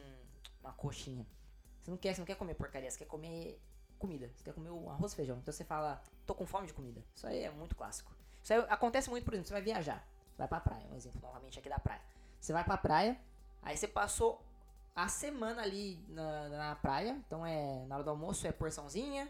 uma 0.61 0.73
coxinha. 0.73 1.25
Você 1.81 1.89
não 1.89 1.97
quer, 1.97 2.13
você 2.13 2.21
não 2.21 2.25
quer 2.25 2.35
comer 2.35 2.53
porcaria, 2.53 2.89
você 2.89 2.99
quer 2.99 3.05
comer 3.05 3.59
comida. 3.97 4.31
Você 4.35 4.43
quer 4.43 4.53
comer 4.53 4.69
um 4.69 4.89
arroz 4.89 5.13
e 5.13 5.15
feijão. 5.15 5.37
Então 5.37 5.51
você 5.51 5.63
fala, 5.63 6.01
tô 6.25 6.35
com 6.35 6.45
fome 6.45 6.67
de 6.67 6.73
comida. 6.73 7.03
Isso 7.15 7.25
aí 7.25 7.43
é 7.43 7.49
muito 7.49 7.75
clássico. 7.75 8.13
Isso 8.43 8.53
aí 8.53 8.59
acontece 8.69 9.09
muito, 9.09 9.23
por 9.23 9.33
exemplo, 9.33 9.47
você 9.47 9.53
vai 9.53 9.61
viajar. 9.61 10.05
Você 10.31 10.37
vai 10.37 10.47
pra 10.47 10.59
praia, 10.59 10.87
um 10.91 10.95
exemplo 10.95 11.21
novamente 11.21 11.59
aqui 11.59 11.69
da 11.69 11.79
praia. 11.79 12.01
Você 12.39 12.53
vai 12.53 12.63
pra 12.63 12.77
praia, 12.77 13.19
Aí 13.61 13.77
você 13.77 13.87
passou 13.87 14.43
a 14.95 15.07
semana 15.07 15.61
ali 15.61 15.99
na, 16.09 16.49
na 16.49 16.75
praia. 16.75 17.21
Então 17.25 17.45
é 17.45 17.85
na 17.85 17.95
hora 17.95 18.03
do 18.03 18.09
almoço 18.09 18.45
é 18.47 18.51
porçãozinha, 18.51 19.29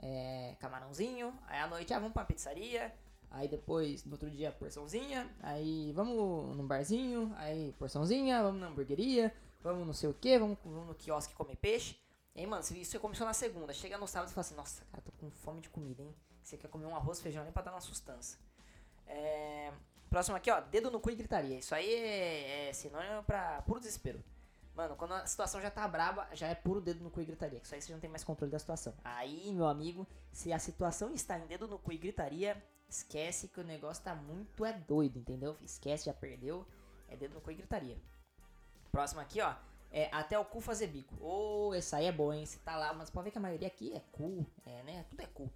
é 0.00 0.56
camarãozinho. 0.60 1.32
Aí 1.46 1.60
à 1.60 1.66
noite 1.66 1.92
ah, 1.92 1.98
vamos 1.98 2.12
pra 2.12 2.24
pizzaria. 2.24 2.94
Aí 3.30 3.48
depois, 3.48 4.04
no 4.04 4.12
outro 4.12 4.30
dia, 4.30 4.52
porçãozinha. 4.52 5.28
Aí 5.42 5.92
vamos 5.92 6.56
num 6.56 6.66
barzinho. 6.66 7.32
Aí 7.36 7.72
porçãozinha, 7.78 8.42
vamos 8.42 8.60
na 8.60 8.68
hamburgueria. 8.68 9.34
Vamos 9.60 9.86
não 9.86 9.94
sei 9.94 10.08
o 10.08 10.14
que, 10.14 10.38
vamos, 10.38 10.58
vamos 10.62 10.88
no 10.88 10.94
quiosque 10.94 11.34
comer 11.34 11.56
peixe. 11.56 11.96
E 12.34 12.40
aí, 12.40 12.46
mano, 12.46 12.62
isso 12.62 13.00
começou 13.00 13.26
na 13.26 13.32
segunda. 13.32 13.72
Chega 13.72 13.96
no 13.96 14.06
sábado 14.06 14.30
e 14.30 14.34
fala 14.34 14.44
assim: 14.44 14.54
Nossa, 14.54 14.84
cara, 14.86 15.02
tô 15.02 15.10
com 15.12 15.30
fome 15.30 15.60
de 15.60 15.70
comida, 15.70 16.02
hein? 16.02 16.14
Você 16.42 16.58
quer 16.58 16.68
comer 16.68 16.84
um 16.84 16.94
arroz, 16.94 17.20
feijão 17.20 17.42
nem 17.42 17.52
pra 17.52 17.62
dar 17.62 17.72
uma 17.72 17.80
sustância. 17.80 18.38
É, 19.06 19.72
Próximo 20.14 20.36
aqui, 20.36 20.48
ó, 20.48 20.60
dedo 20.60 20.92
no 20.92 21.00
cu 21.00 21.10
e 21.10 21.16
gritaria. 21.16 21.58
Isso 21.58 21.74
aí 21.74 21.92
é, 21.92 22.68
é 22.68 22.72
sinônimo 22.72 23.24
pra 23.24 23.60
puro 23.62 23.80
desespero. 23.80 24.22
Mano, 24.72 24.94
quando 24.94 25.12
a 25.12 25.26
situação 25.26 25.60
já 25.60 25.72
tá 25.72 25.88
braba, 25.88 26.28
já 26.32 26.46
é 26.46 26.54
puro 26.54 26.80
dedo 26.80 27.02
no 27.02 27.10
cu 27.10 27.20
e 27.20 27.24
gritaria. 27.24 27.60
Isso 27.60 27.74
aí 27.74 27.82
você 27.82 27.92
não 27.92 27.98
tem 27.98 28.08
mais 28.08 28.22
controle 28.22 28.52
da 28.52 28.58
situação. 28.60 28.94
Aí, 29.02 29.52
meu 29.52 29.66
amigo, 29.66 30.06
se 30.30 30.52
a 30.52 30.58
situação 30.60 31.12
está 31.12 31.36
em 31.36 31.48
dedo 31.48 31.66
no 31.66 31.80
cu 31.80 31.90
e 31.90 31.98
gritaria, 31.98 32.62
esquece 32.88 33.48
que 33.48 33.58
o 33.58 33.64
negócio 33.64 34.04
tá 34.04 34.14
muito 34.14 34.64
é 34.64 34.72
doido, 34.72 35.18
entendeu? 35.18 35.56
Esquece, 35.60 36.04
já 36.04 36.14
perdeu. 36.14 36.64
É 37.08 37.16
dedo 37.16 37.34
no 37.34 37.40
cu 37.40 37.50
e 37.50 37.56
gritaria. 37.56 37.98
Próximo 38.92 39.20
aqui, 39.20 39.40
ó. 39.40 39.52
É 39.90 40.08
até 40.12 40.38
o 40.38 40.44
cu 40.44 40.60
fazer 40.60 40.86
bico. 40.86 41.16
Ô, 41.20 41.70
oh, 41.70 41.74
essa 41.74 41.96
aí 41.96 42.06
é 42.06 42.12
boa, 42.12 42.36
hein? 42.36 42.46
Você 42.46 42.60
tá 42.60 42.76
lá, 42.76 42.94
mas 42.94 43.10
pode 43.10 43.24
ver 43.24 43.30
que 43.32 43.38
a 43.38 43.40
maioria 43.40 43.66
aqui 43.66 43.92
é 43.92 44.00
cu, 44.12 44.46
é, 44.64 44.80
né? 44.84 45.04
Tudo 45.10 45.22
é 45.22 45.26
cu. 45.26 45.50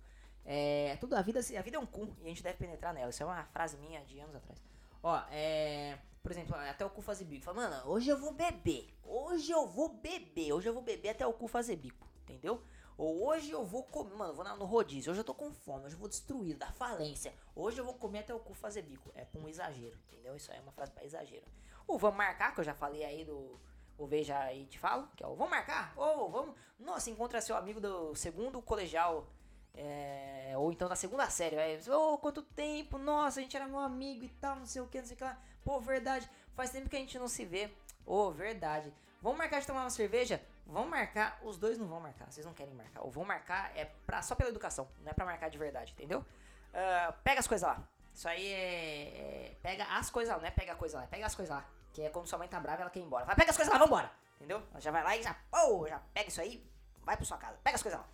É, 0.51 0.97
tudo, 0.99 1.15
a, 1.15 1.21
vida, 1.21 1.41
a 1.41 1.63
vida 1.63 1.77
é 1.77 1.79
um 1.79 1.85
cu 1.85 2.09
e 2.23 2.25
a 2.25 2.29
gente 2.29 2.43
deve 2.43 2.57
penetrar 2.57 2.95
nela. 2.95 3.11
Isso 3.11 3.23
é 3.23 3.27
uma 3.27 3.45
frase 3.45 3.77
minha 3.77 4.03
de 4.03 4.19
anos 4.19 4.35
atrás. 4.35 4.59
Ó, 5.03 5.23
é. 5.31 5.99
Por 6.23 6.33
exemplo, 6.33 6.57
até 6.57 6.87
o 6.87 6.91
cu 6.91 7.03
fazer 7.03 7.27
bico. 7.27 7.45
Fala, 7.45 7.69
mano, 7.69 7.91
hoje 7.91 8.09
eu 8.09 8.17
vou 8.17 8.33
beber. 8.33 8.89
Hoje 9.05 9.53
eu 9.53 9.67
vou 9.67 9.91
beber. 9.91 10.55
Hoje 10.55 10.67
eu 10.67 10.73
vou 10.73 10.83
beber 10.83 11.11
até 11.11 11.27
o 11.27 11.35
cu 11.35 11.49
fazer 11.49 11.77
bico. 11.77 12.09
Entendeu? 12.23 12.63
Ou 12.97 13.27
hoje 13.29 13.51
eu 13.51 13.63
vou 13.63 13.83
comer. 13.83 14.15
Mano, 14.15 14.33
vou 14.33 14.45
no 14.57 14.65
rodízio. 14.65 15.11
Hoje 15.11 15.21
eu 15.21 15.25
tô 15.25 15.35
com 15.35 15.53
fome. 15.53 15.85
Hoje 15.85 15.95
eu 15.95 15.99
vou 15.99 16.09
destruir, 16.09 16.57
da 16.57 16.73
falência. 16.73 17.35
Hoje 17.55 17.79
eu 17.79 17.85
vou 17.85 17.93
comer 17.95 18.21
até 18.21 18.35
o 18.35 18.41
cu 18.41 18.55
fazer 18.55 18.81
bico. 18.81 19.13
É 19.15 19.27
pra 19.27 19.39
um 19.39 19.49
exagero. 19.49 19.99
Entendeu? 20.07 20.35
Isso 20.35 20.51
aí 20.51 20.57
é 20.57 20.63
uma 20.63 20.73
frase 20.73 20.93
pra 20.93 21.05
exagero. 21.05 21.45
Ou 21.87 21.99
vamos 21.99 22.17
marcar, 22.17 22.55
que 22.55 22.61
eu 22.61 22.65
já 22.65 22.75
falei 22.75 23.05
aí 23.05 23.23
do. 23.23 23.61
o 23.99 24.07
Veja 24.07 24.51
e 24.55 24.65
te 24.65 24.79
falo, 24.79 25.09
que 25.15 25.23
é 25.23 25.27
o 25.27 25.35
vamos 25.35 25.51
marcar, 25.51 25.93
ou 25.97 26.31
vamos, 26.31 26.55
nossa, 26.79 27.11
encontra 27.11 27.41
seu 27.41 27.57
amigo 27.57 27.81
do 27.81 28.15
segundo 28.15 28.61
colegial, 28.61 29.27
é, 29.75 30.53
ou 30.57 30.73
então 30.73 30.89
da 30.89 30.97
segunda 30.97 31.29
série, 31.31 31.57
é, 31.57 31.79
oh, 31.91 32.19
quanto 32.19 32.43
tempo, 32.43 32.99
nossa, 32.99 33.41
a 33.41 33.43
gente 33.43 33.57
era 33.57 33.67
meu 33.67 33.79
amigo 33.79 34.25
e 34.25 34.29
tal, 34.29 34.57
não 34.57 34.67
sei 34.67 34.83
o 34.83 34.87
que, 34.87 34.99
não 34.99 35.07
sei 35.07 35.15
o 35.15 35.19
que 35.19 35.25
lá, 35.25 35.39
pô, 35.65 35.81
verdade, 35.81 36.29
faz 36.55 36.71
tempo 36.71 36.89
que 36.89 36.97
a 36.97 37.01
gente 37.01 37.19
não 37.19 37.29
se 37.29 37.45
vê, 37.45 37.71
ô, 38.05 38.27
oh, 38.27 38.31
verdade, 38.31 38.93
vamos 39.23 39.39
marcar 39.39 39.61
de 39.61 39.67
tomar 39.67 39.83
uma 39.83 39.91
cerveja? 39.91 40.43
Vamos 40.67 40.91
marcar, 40.91 41.39
os 41.43 41.57
dois 41.57 41.79
não 41.79 41.87
vão 41.87 42.01
marcar, 42.01 42.31
vocês 42.31 42.45
não 42.45 42.53
querem 42.53 42.75
marcar, 42.75 43.01
ou 43.03 43.11
vão 43.11 43.25
marcar 43.25 43.75
é 43.77 43.87
pra, 44.07 44.21
só 44.21 44.35
pela 44.35 44.51
educação, 44.51 44.89
não 45.01 45.11
é 45.11 45.15
pra 45.15 45.25
marcar 45.25 45.49
de 45.49 45.57
verdade, 45.57 45.93
entendeu? 45.93 46.21
Uh, 46.21 47.13
pega 47.23 47.41
as 47.41 47.47
coisas 47.47 47.67
lá, 47.67 47.83
isso 48.19 48.29
aí 48.29 48.49
é, 48.49 49.47
é, 49.53 49.57
pega 49.63 49.85
as 49.85 50.11
coisas 50.11 50.35
lá, 50.35 50.41
não 50.41 50.49
é 50.49 50.51
pega 50.51 50.73
a 50.73 50.75
coisa 50.75 50.99
lá, 50.99 51.05
é 51.05 51.07
pega 51.07 51.25
as 51.25 51.37
coisas 51.37 51.55
lá. 51.55 51.65
Que 51.93 52.03
é 52.03 52.11
quando 52.11 52.27
sua 52.27 52.37
mãe 52.37 52.49
tá 52.49 52.59
brava, 52.59 52.83
ela 52.83 52.91
quer 52.91 52.99
ir 52.99 53.05
embora. 53.05 53.25
Vai, 53.25 53.37
pega 53.37 53.53
as 53.53 53.57
coisas 53.57 53.73
lá, 53.73 53.79
vambora. 53.79 54.11
Entendeu? 54.35 54.61
Ela 54.73 54.81
já 54.81 54.91
vai 54.91 55.05
lá 55.05 55.17
e 55.17 55.23
já, 55.23 55.37
oh, 55.53 55.87
já 55.87 56.01
pega 56.13 56.29
isso 56.29 56.41
aí, 56.41 56.69
vai 57.05 57.17
pra 57.17 57.25
sua 57.25 57.39
casa, 57.39 57.57
pega 57.63 57.77
as 57.77 57.83
coisas 57.83 58.01
lá. 58.01 58.09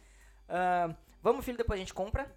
Uh, 0.48 0.94
vamos, 1.22 1.44
filho, 1.44 1.56
depois 1.56 1.78
a 1.78 1.80
gente 1.80 1.94
compra. 1.94 2.34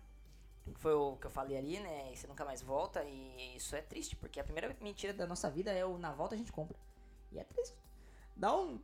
Foi 0.75 0.93
o 0.93 1.15
que 1.17 1.27
eu 1.27 1.31
falei 1.31 1.57
ali, 1.57 1.79
né? 1.79 2.11
E 2.11 2.17
você 2.17 2.27
nunca 2.27 2.43
mais 2.43 2.61
volta. 2.61 3.03
E 3.03 3.55
isso 3.55 3.75
é 3.75 3.81
triste, 3.81 4.15
porque 4.15 4.39
a 4.39 4.43
primeira 4.43 4.75
mentira 4.81 5.13
da 5.13 5.25
nossa 5.25 5.49
vida 5.49 5.71
é 5.71 5.85
o 5.85 5.97
na 5.97 6.11
volta 6.11 6.35
a 6.35 6.37
gente 6.37 6.51
compra. 6.51 6.77
E 7.31 7.39
é 7.39 7.43
triste. 7.43 7.75
Dá 8.35 8.55
um. 8.55 8.79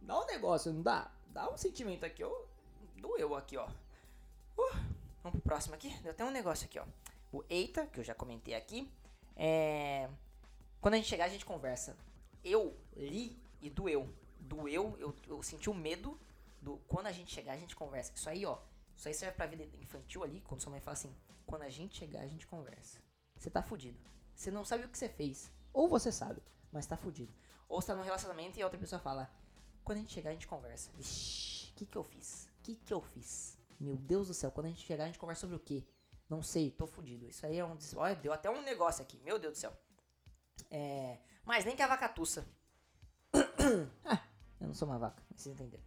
Dá 0.00 0.20
um 0.20 0.26
negócio, 0.26 0.72
não 0.72 0.82
dá? 0.82 1.10
Dá 1.28 1.50
um 1.50 1.56
sentimento 1.56 2.04
aqui, 2.04 2.24
ó. 2.24 2.32
Doeu 2.96 3.34
aqui, 3.34 3.56
ó. 3.56 3.66
Uh, 4.56 4.76
vamos 5.22 5.40
pro 5.40 5.40
próximo 5.40 5.74
aqui. 5.74 5.90
Deu 6.02 6.12
até 6.12 6.24
um 6.24 6.30
negócio 6.30 6.66
aqui, 6.66 6.78
ó. 6.78 6.84
O 7.32 7.44
Eita, 7.48 7.86
que 7.86 8.00
eu 8.00 8.04
já 8.04 8.14
comentei 8.14 8.54
aqui. 8.54 8.90
É. 9.36 10.08
Quando 10.80 10.94
a 10.94 10.96
gente 10.96 11.08
chegar, 11.08 11.26
a 11.26 11.28
gente 11.28 11.44
conversa. 11.44 11.96
Eu 12.44 12.76
li 12.96 13.36
e 13.60 13.68
doeu. 13.68 14.08
Doeu, 14.40 14.96
eu, 14.98 15.14
eu 15.26 15.42
senti 15.42 15.68
o 15.68 15.74
medo 15.74 16.18
do. 16.60 16.78
Quando 16.88 17.06
a 17.06 17.12
gente 17.12 17.32
chegar, 17.32 17.52
a 17.52 17.58
gente 17.58 17.76
conversa. 17.76 18.12
Isso 18.14 18.28
aí, 18.28 18.44
ó. 18.44 18.58
Isso 18.96 19.08
aí 19.08 19.14
serve 19.14 19.36
pra 19.36 19.46
vida 19.46 19.64
infantil 19.80 20.24
ali, 20.24 20.40
quando 20.40 20.60
sua 20.60 20.70
mãe 20.70 20.80
fala 20.80 20.94
assim: 20.94 21.14
quando 21.44 21.62
a 21.62 21.68
gente 21.68 21.96
chegar, 21.96 22.20
a 22.20 22.26
gente 22.26 22.46
conversa. 22.46 22.98
Você 23.36 23.50
tá 23.50 23.62
fudido. 23.62 23.98
Você 24.34 24.50
não 24.50 24.64
sabe 24.64 24.84
o 24.84 24.88
que 24.88 24.98
você 24.98 25.08
fez. 25.08 25.50
Ou 25.72 25.88
você 25.88 26.10
sabe, 26.10 26.42
mas 26.72 26.86
tá 26.86 26.96
fudido. 26.96 27.32
Ou 27.68 27.80
você 27.80 27.88
tá 27.88 27.94
num 27.94 28.02
relacionamento 28.02 28.58
e 28.58 28.62
a 28.62 28.66
outra 28.66 28.78
pessoa 28.78 29.00
fala: 29.00 29.30
quando 29.84 29.98
a 29.98 30.00
gente 30.00 30.12
chegar, 30.12 30.30
a 30.30 30.32
gente 30.32 30.48
conversa. 30.48 30.90
Vixi, 30.94 31.70
o 31.70 31.74
que 31.74 31.86
que 31.86 31.96
eu 31.96 32.04
fiz? 32.04 32.48
O 32.58 32.62
que 32.62 32.76
que 32.76 32.92
eu 32.92 33.00
fiz? 33.00 33.58
Meu 33.78 33.96
Deus 33.96 34.28
do 34.28 34.34
céu, 34.34 34.50
quando 34.50 34.66
a 34.66 34.68
gente 34.70 34.84
chegar, 34.84 35.04
a 35.04 35.06
gente 35.06 35.18
conversa 35.18 35.42
sobre 35.42 35.56
o 35.56 35.60
quê? 35.60 35.86
Não 36.28 36.42
sei, 36.42 36.70
tô 36.70 36.86
fudido. 36.86 37.28
Isso 37.28 37.46
aí 37.46 37.58
é 37.58 37.64
um. 37.64 37.76
Olha, 37.96 38.16
deu 38.16 38.32
até 38.32 38.50
um 38.50 38.62
negócio 38.62 39.02
aqui, 39.02 39.18
meu 39.18 39.38
Deus 39.38 39.54
do 39.54 39.58
céu. 39.58 39.72
É, 40.70 41.18
mas 41.44 41.64
nem 41.64 41.76
que 41.76 41.82
a 41.82 41.86
vaca 41.86 42.08
tussa. 42.08 42.46
ah, 44.04 44.22
eu 44.60 44.66
não 44.66 44.74
sou 44.74 44.88
uma 44.88 44.98
vaca, 44.98 45.22
vocês 45.34 45.54
entenderam. 45.54 45.84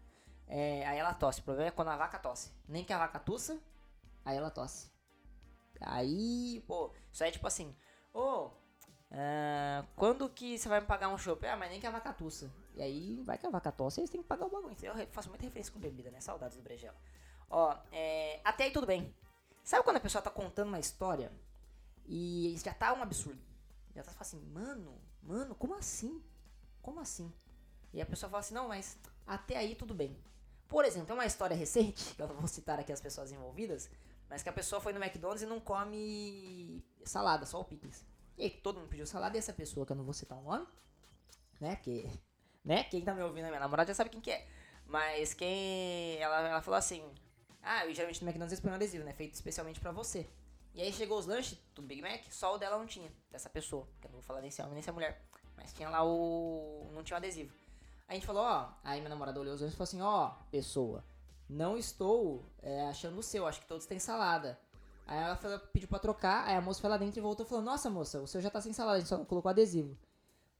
É, 0.49 0.85
aí 0.87 0.97
ela 0.97 1.13
tosse. 1.13 1.39
O 1.39 1.43
problema 1.43 1.69
é 1.69 1.71
quando 1.71 1.89
a 1.89 1.95
vaca 1.95 2.17
tosse. 2.19 2.51
Nem 2.67 2.83
que 2.83 2.91
a 2.91 2.97
vaca 2.97 3.19
tussa, 3.19 3.57
aí 4.25 4.35
ela 4.35 4.49
tosse. 4.49 4.91
Aí, 5.79 6.61
pô, 6.67 6.91
isso 7.11 7.23
aí 7.23 7.29
é 7.29 7.31
tipo 7.31 7.47
assim, 7.47 7.73
ô, 8.13 8.19
oh, 8.19 8.51
quando 9.95 10.29
que 10.29 10.57
você 10.57 10.67
vai 10.67 10.81
me 10.81 10.87
pagar 10.87 11.09
um 11.09 11.17
chopp? 11.17 11.45
Ah, 11.47 11.55
mas 11.55 11.69
nem 11.69 11.79
que 11.79 11.87
a 11.87 11.91
vaca 11.91 12.11
tussa. 12.11 12.51
E 12.75 12.81
aí, 12.81 13.21
vai 13.23 13.37
que 13.37 13.45
a 13.45 13.49
vaca 13.49 13.71
tosse, 13.71 14.01
eles 14.01 14.09
têm 14.09 14.21
que 14.21 14.27
pagar 14.27 14.47
o 14.47 14.49
bagulho. 14.49 14.75
Eu 14.81 15.07
faço 15.07 15.29
muita 15.29 15.45
referência 15.45 15.71
com 15.71 15.79
bebida, 15.79 16.11
né? 16.11 16.19
Saudades 16.19 16.57
do 16.57 16.63
Brejela. 16.63 16.97
Ó, 17.49 17.75
é, 17.91 18.41
até 18.43 18.65
aí 18.65 18.71
tudo 18.71 18.87
bem. 18.87 19.13
Sabe 19.63 19.83
quando 19.83 19.97
a 19.97 20.01
pessoa 20.01 20.21
tá 20.21 20.31
contando 20.31 20.69
uma 20.69 20.79
história 20.79 21.31
e 22.07 22.55
já 22.63 22.73
tá 22.73 22.93
um 22.93 23.01
absurdo? 23.01 23.41
Já 23.95 24.03
tá 24.03 24.11
assim, 24.19 24.39
mano, 24.51 24.99
mano, 25.21 25.55
como 25.55 25.75
assim? 25.75 26.23
Como 26.81 26.99
assim? 26.99 27.31
E 27.93 28.01
a 28.01 28.05
pessoa 28.05 28.29
fala 28.29 28.39
assim, 28.39 28.53
não, 28.53 28.67
mas 28.67 28.97
até 29.25 29.57
aí 29.57 29.75
tudo 29.75 29.93
bem. 29.93 30.17
Por 30.69 30.85
exemplo, 30.85 31.07
tem 31.07 31.15
uma 31.15 31.25
história 31.25 31.57
recente, 31.57 32.15
que 32.15 32.21
eu 32.21 32.27
não 32.27 32.35
vou 32.35 32.47
citar 32.47 32.79
aqui 32.79 32.93
as 32.93 33.01
pessoas 33.01 33.31
envolvidas, 33.31 33.89
mas 34.29 34.41
que 34.43 34.49
a 34.49 34.53
pessoa 34.53 34.79
foi 34.79 34.93
no 34.93 35.03
McDonald's 35.03 35.41
e 35.41 35.45
não 35.45 35.59
come 35.59 36.85
salada, 37.03 37.45
só 37.45 37.59
o 37.59 37.65
picles. 37.65 38.05
E 38.37 38.43
aí 38.43 38.49
todo 38.51 38.79
mundo 38.79 38.87
pediu 38.87 39.05
salada 39.05 39.35
e 39.35 39.39
essa 39.39 39.51
pessoa, 39.51 39.85
que 39.85 39.91
eu 39.91 39.95
não 39.97 40.05
vou 40.05 40.13
citar 40.13 40.37
o 40.37 40.43
nome, 40.43 40.65
né, 41.59 41.75
que, 41.77 42.09
né, 42.63 42.85
quem 42.85 43.01
tá 43.01 43.13
me 43.13 43.21
ouvindo, 43.21 43.45
a 43.45 43.49
minha 43.49 43.59
namorada 43.59 43.89
já 43.89 43.95
sabe 43.95 44.11
quem 44.11 44.21
que 44.21 44.31
é. 44.31 44.47
Mas 44.85 45.33
quem, 45.33 46.17
ela, 46.17 46.47
ela 46.47 46.61
falou 46.61 46.77
assim, 46.77 47.03
ah, 47.61 47.85
e 47.85 47.93
geralmente 47.93 48.21
no 48.21 48.27
McDonald's 48.27 48.53
eles 48.53 48.61
põem 48.61 48.71
um 48.71 48.75
adesivo, 48.75 49.03
né? 49.03 49.13
Feito 49.13 49.33
especialmente 49.33 49.79
pra 49.79 49.91
você. 49.91 50.27
E 50.73 50.81
aí 50.81 50.93
chegou 50.93 51.17
os 51.17 51.25
lanches 51.25 51.57
do 51.75 51.81
Big 51.81 52.01
Mac, 52.01 52.23
só 52.29 52.55
o 52.55 52.57
dela 52.57 52.77
não 52.77 52.85
tinha, 52.85 53.11
dessa 53.29 53.49
pessoa. 53.49 53.87
Que 53.99 54.07
eu 54.07 54.11
não 54.11 54.19
vou 54.19 54.23
falar 54.23 54.41
nem 54.41 54.51
se 54.51 54.61
é 54.61 54.63
homem 54.63 54.75
nem 54.75 54.83
se 54.83 54.89
é 54.89 54.93
mulher. 54.93 55.21
Mas 55.57 55.73
tinha 55.73 55.89
lá 55.89 56.03
o. 56.03 56.89
não 56.93 57.03
tinha 57.03 57.15
o 57.15 57.17
adesivo. 57.17 57.53
A 58.09 58.15
gente 58.15 58.25
falou, 58.25 58.41
ó. 58.41 58.69
Aí 58.83 58.99
minha 58.99 59.09
namorada 59.09 59.39
olhou 59.39 59.53
os 59.53 59.61
lanches 59.61 59.75
e 59.75 59.77
falou 59.77 59.83
assim: 59.83 60.01
ó, 60.01 60.31
pessoa, 60.49 61.05
não 61.47 61.77
estou 61.77 62.43
é, 62.61 62.87
achando 62.87 63.19
o 63.19 63.23
seu, 63.23 63.45
acho 63.45 63.61
que 63.61 63.67
todos 63.67 63.85
têm 63.85 63.99
salada. 63.99 64.59
Aí 65.05 65.17
ela 65.17 65.35
pediu 65.71 65.87
pra 65.87 65.99
trocar, 65.99 66.45
aí 66.47 66.55
a 66.55 66.61
moça 66.61 66.81
foi 66.81 66.89
lá 66.89 66.97
dentro 66.97 67.19
e 67.19 67.21
voltou 67.21 67.45
e 67.45 67.49
falou: 67.49 67.63
Nossa 67.63 67.87
moça, 67.87 68.19
o 68.19 68.27
seu 68.27 68.41
já 68.41 68.49
tá 68.49 68.59
sem 68.59 68.73
salada, 68.73 68.97
a 68.97 68.99
gente 68.99 69.09
só 69.09 69.23
colocou 69.25 69.49
adesivo. 69.49 69.95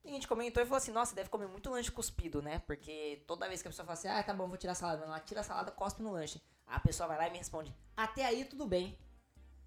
E 0.06 0.10
a 0.10 0.14
gente 0.14 0.28
comentou 0.28 0.62
e 0.62 0.66
falou 0.66 0.78
assim: 0.78 0.92
Nossa, 0.92 1.16
deve 1.16 1.30
comer 1.30 1.48
muito 1.48 1.72
lanche 1.72 1.92
cuspido, 1.92 2.40
né? 2.40 2.60
Porque 2.60 3.24
toda 3.26 3.48
vez 3.48 3.64
que 3.64 3.68
a 3.68 3.72
pessoa 3.72 3.86
fala 3.86 3.98
assim: 3.98 4.08
Ah, 4.08 4.22
tá 4.22 4.32
bom, 4.34 4.48
vou 4.48 4.58
tirar 4.58 4.74
a 4.74 4.76
salada, 4.76 5.04
ela 5.04 5.20
tira 5.20 5.42
a 5.42 5.44
salada, 5.44 5.72
cospe 5.72 6.04
no 6.04 6.12
lanche. 6.12 6.40
A 6.68 6.80
pessoa 6.80 7.08
vai 7.08 7.18
lá 7.18 7.28
e 7.28 7.32
me 7.32 7.40
responde: 7.40 7.76
Até 7.98 8.26
aí 8.26 8.46
tudo 8.46 8.68
bem. 8.68 8.96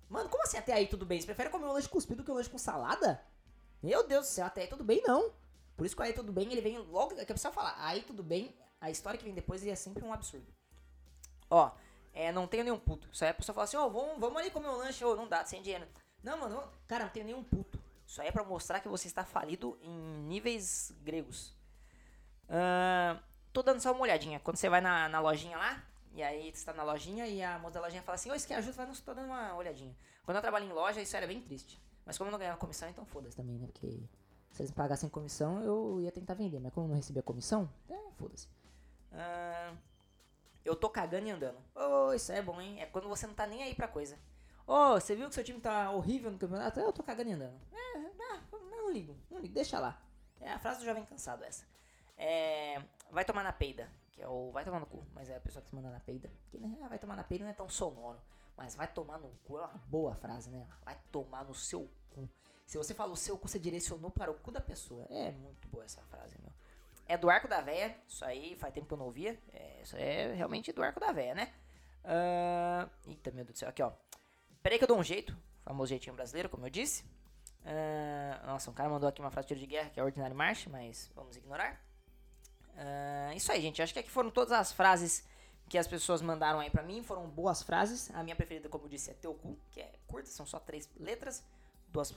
Mano, 0.09 0.29
como 0.29 0.45
assim 0.45 0.57
até 0.57 0.73
aí 0.73 0.87
tudo 0.87 1.05
bem? 1.05 1.21
Você 1.21 1.27
prefere 1.27 1.51
comer 1.51 1.67
um 1.67 1.73
lanche 1.73 1.89
cuspido 1.89 2.23
que 2.23 2.31
um 2.31 2.35
lanche 2.35 2.51
com 2.51 2.59
salada? 2.59 3.21
Meu 3.83 4.07
Deus 4.07 4.27
do 4.27 4.31
céu, 4.31 4.47
até 4.47 4.63
aí 4.63 4.69
tudo 4.69 4.85
bem 4.85 5.03
não. 5.05 5.33
Por 5.77 5.87
isso 5.87 5.97
que 5.97 6.03
o 6.03 6.05
aí 6.05 6.13
tudo 6.13 6.33
bem, 6.33 6.51
ele 6.53 6.61
vem 6.61 6.79
logo 6.79 7.15
que 7.15 7.21
a 7.21 7.27
pessoa 7.27 7.53
fala, 7.53 7.75
aí 7.79 8.03
tudo 8.03 8.23
bem, 8.23 8.55
a 8.81 8.91
história 8.91 9.19
que 9.19 9.25
vem 9.25 9.35
depois 9.35 9.65
é 9.67 9.75
sempre 9.75 10.05
um 10.05 10.13
absurdo. 10.13 10.47
Ó, 11.49 11.71
é, 12.13 12.31
não 12.31 12.47
tenho 12.47 12.65
nenhum 12.65 12.79
puto. 12.79 13.09
Isso 13.13 13.25
aí 13.25 13.31
a 13.31 13.35
pessoa 13.35 13.55
fala 13.55 13.65
assim, 13.65 13.77
ó, 13.77 13.87
oh, 13.87 13.91
vamos, 13.91 14.19
vamos 14.19 14.41
ali 14.41 14.51
comer 14.51 14.69
um 14.69 14.77
lanche, 14.77 15.05
ô, 15.05 15.13
oh, 15.13 15.17
não 15.17 15.29
dá, 15.29 15.45
sem 15.45 15.63
dinheiro. 15.63 15.87
Não, 16.23 16.39
mano, 16.39 16.57
não, 16.57 16.71
cara, 16.87 17.05
não 17.05 17.11
tenho 17.11 17.27
nenhum 17.27 17.43
puto. 17.43 17.79
Isso 18.07 18.21
aí 18.21 18.29
é 18.29 18.33
pra 18.33 18.45
mostrar 18.45 18.81
que 18.81 18.89
você 18.89 19.09
está 19.09 19.25
falido 19.25 19.79
em 19.83 20.23
níveis 20.25 20.95
gregos. 21.03 21.55
Uh, 22.45 23.19
tô 23.53 23.63
dando 23.63 23.81
só 23.81 23.93
uma 23.93 24.03
olhadinha. 24.03 24.39
Quando 24.41 24.57
você 24.57 24.69
vai 24.69 24.81
na, 24.81 25.09
na 25.09 25.21
lojinha 25.21 25.57
lá, 25.57 25.83
e 26.15 26.23
aí 26.23 26.53
você 26.55 26.65
tá 26.65 26.73
na 26.75 26.83
lojinha 26.83 27.27
e 27.27 27.43
a 27.43 27.59
moça 27.59 27.75
da 27.75 27.81
lojinha 27.81 28.03
fala 28.03 28.17
assim, 28.17 28.31
ô, 28.31 28.35
isso 28.35 28.47
quer 28.47 28.57
ajuda? 28.57 28.77
Vai, 28.77 28.87
não, 28.87 28.95
tô 28.95 29.15
dando 29.15 29.27
uma 29.27 29.55
olhadinha. 29.55 29.97
Quando 30.25 30.37
eu 30.37 30.43
trabalho 30.43 30.67
em 30.67 30.73
loja, 30.73 31.01
isso 31.01 31.17
era 31.17 31.27
bem 31.27 31.41
triste. 31.41 31.81
Mas 32.05 32.19
como 32.19 32.29
eu 32.29 32.33
não 32.33 32.39
ganhava 32.39 32.59
comissão, 32.59 32.89
então 32.89 33.05
foda-se 33.07 33.37
também, 33.37 33.59
né? 33.59 33.67
Porque 33.67 34.03
se 34.53 34.63
eles 34.63 34.71
pagassem 34.71 35.09
comissão, 35.09 35.63
eu 35.63 36.01
ia 36.01 36.13
tentar 36.13 36.35
vender. 36.35 36.61
Mas 36.61 36.73
como 36.73 36.87
eu 36.87 36.89
não 36.91 36.97
recebia 36.97 37.23
comissão, 37.23 37.69
é, 37.89 37.99
foda-se. 38.17 38.47
Uh, 39.13 39.77
eu 40.65 40.77
tô 40.77 40.89
cagando 40.89 41.27
e 41.27 41.31
andando. 41.31 41.59
Oh, 41.75 42.13
isso 42.13 42.31
é 42.33 42.41
bom, 42.41 42.61
hein? 42.61 42.81
É 42.81 42.87
quando 42.87 43.09
você 43.09 43.27
não 43.27 43.35
tá 43.35 43.47
nem 43.47 43.63
aí 43.63 43.75
pra 43.75 43.89
coisa. 43.89 44.19
Oh, 44.67 44.95
você 44.95 45.17
viu 45.17 45.29
que 45.29 45.35
seu 45.35 45.43
time 45.43 45.61
tá 45.61 45.91
horrível 45.91 46.31
no 46.31 46.39
campeonato? 46.39 46.79
Eu 46.79 46.93
tô 46.93 47.03
cagando 47.03 47.31
e 47.31 47.33
andando. 47.33 47.61
É, 47.73 47.99
não, 47.99 48.71
não 48.71 48.93
ligo, 48.93 49.17
não 49.31 49.41
ligo, 49.41 49.55
deixa 49.55 49.81
lá. 49.81 50.01
É 50.41 50.53
a 50.53 50.59
frase 50.59 50.81
do 50.81 50.85
jovem 50.85 51.05
cansado 51.05 51.43
essa. 51.43 51.65
É, 52.17 52.81
vai 53.11 53.25
tomar 53.25 53.43
na 53.43 53.53
peida 53.53 53.89
que 54.13 54.23
é 54.23 54.29
o 54.29 54.51
vai 54.53 54.65
tomar 54.65 54.79
no 54.79 54.87
cu, 54.87 55.05
mas 55.15 55.29
é 55.29 55.37
a 55.37 55.41
pessoa 55.41 55.63
que 55.63 55.69
se 55.69 55.75
manda 55.75 55.91
na 55.91 56.01
peida. 56.01 56.31
Que 56.51 56.59
né, 56.59 56.77
vai 56.89 56.99
tomar 56.99 57.17
na 57.17 57.25
peida 57.25 57.45
não 57.45 57.51
é 57.51 57.55
tão 57.55 57.69
sonoro, 57.69 58.21
mas 58.57 58.75
vai 58.75 58.87
tomar 58.87 59.19
no 59.19 59.29
cu 59.45 59.59
é 59.59 59.63
uma 59.63 59.81
boa 59.87 60.15
frase, 60.15 60.51
né? 60.51 60.67
Vai 60.85 60.99
tomar 61.11 61.45
no 61.45 61.55
seu 61.55 61.91
cu. 62.11 62.29
Se 62.67 62.79
você 62.79 62.95
fala 62.95 63.13
o 63.13 63.17
seu 63.17 63.37
cu, 63.37 63.49
você 63.49 63.59
direcionou 63.59 64.11
para 64.11 64.31
o 64.31 64.35
cu 64.35 64.51
da 64.51 64.61
pessoa. 64.61 65.07
É 65.11 65.31
muito 65.33 65.69
boa 65.69 65.85
essa 65.85 66.03
frase, 66.03 66.37
meu. 66.41 66.53
É 67.07 67.19
do 67.19 67.29
arco 67.29 67.49
da 67.49 67.61
véia, 67.61 67.97
isso 68.09 68.25
aí 68.25 68.57
faz 68.57 68.73
tempo 68.73 68.87
que 68.87 68.95
eu 68.95 68.99
não 68.99 69.07
ouvia. 69.07 69.39
É, 69.53 69.81
isso 69.83 69.97
é 69.97 70.33
realmente 70.33 70.73
do 70.73 70.83
arco 70.83 71.01
da 71.01 71.13
véia, 71.13 71.35
né? 71.35 71.53
Uh, 72.05 72.91
eita, 73.07 73.31
meu 73.31 73.45
Deus 73.45 73.55
do 73.55 73.59
céu, 73.59 73.69
aqui 73.69 73.83
ó. 73.83 73.93
Peraí 74.63 74.79
que 74.79 74.85
eu 74.85 74.89
dou 74.89 74.99
um 74.99 75.03
jeito, 75.03 75.37
famoso 75.65 75.91
jeitinho 75.91 76.15
brasileiro, 76.15 76.49
como 76.49 76.65
eu 76.67 76.71
disse. 76.71 77.05
Uh, 77.65 78.47
nossa, 78.47 78.71
um 78.71 78.75
cara 78.75 78.89
mandou 78.89 79.09
aqui 79.09 79.21
uma 79.21 79.31
frase 79.31 79.49
de 79.49 79.55
tiro 79.55 79.61
de 79.61 79.67
guerra 79.67 79.91
que 79.91 80.01
é 80.01 80.03
ordinário 80.03 80.35
marcha, 80.35 80.71
mas 80.71 81.11
vamos 81.15 81.37
ignorar. 81.37 81.81
Uh, 82.75 83.37
isso 83.37 83.53
aí, 83.53 83.61
gente. 83.61 83.83
Acho 83.83 83.93
que 83.93 83.99
aqui 83.99 84.11
foram 84.11 84.31
todas 84.31 84.53
as 84.53 84.73
frases 84.73 85.25
que 85.69 85.79
as 85.79 85.87
pessoas 85.87 86.23
mandaram 86.23 86.61
aí 86.61 86.71
pra 86.71 86.83
mim. 86.83 87.03
Foram 87.03 87.29
boas 87.29 87.63
frases. 87.63 88.11
A 88.15 88.23
minha 88.23 88.35
preferida, 88.35 88.69
como 88.69 88.85
eu 88.85 88.89
disse, 88.89 89.11
é 89.11 89.15
teu 89.15 89.35
cu, 89.35 89.59
que 89.71 89.81
é 89.81 89.93
curta, 90.07 90.29
são 90.29 90.47
só 90.47 90.59
três 90.59 90.89
letras, 90.99 91.45
duas 91.89 92.15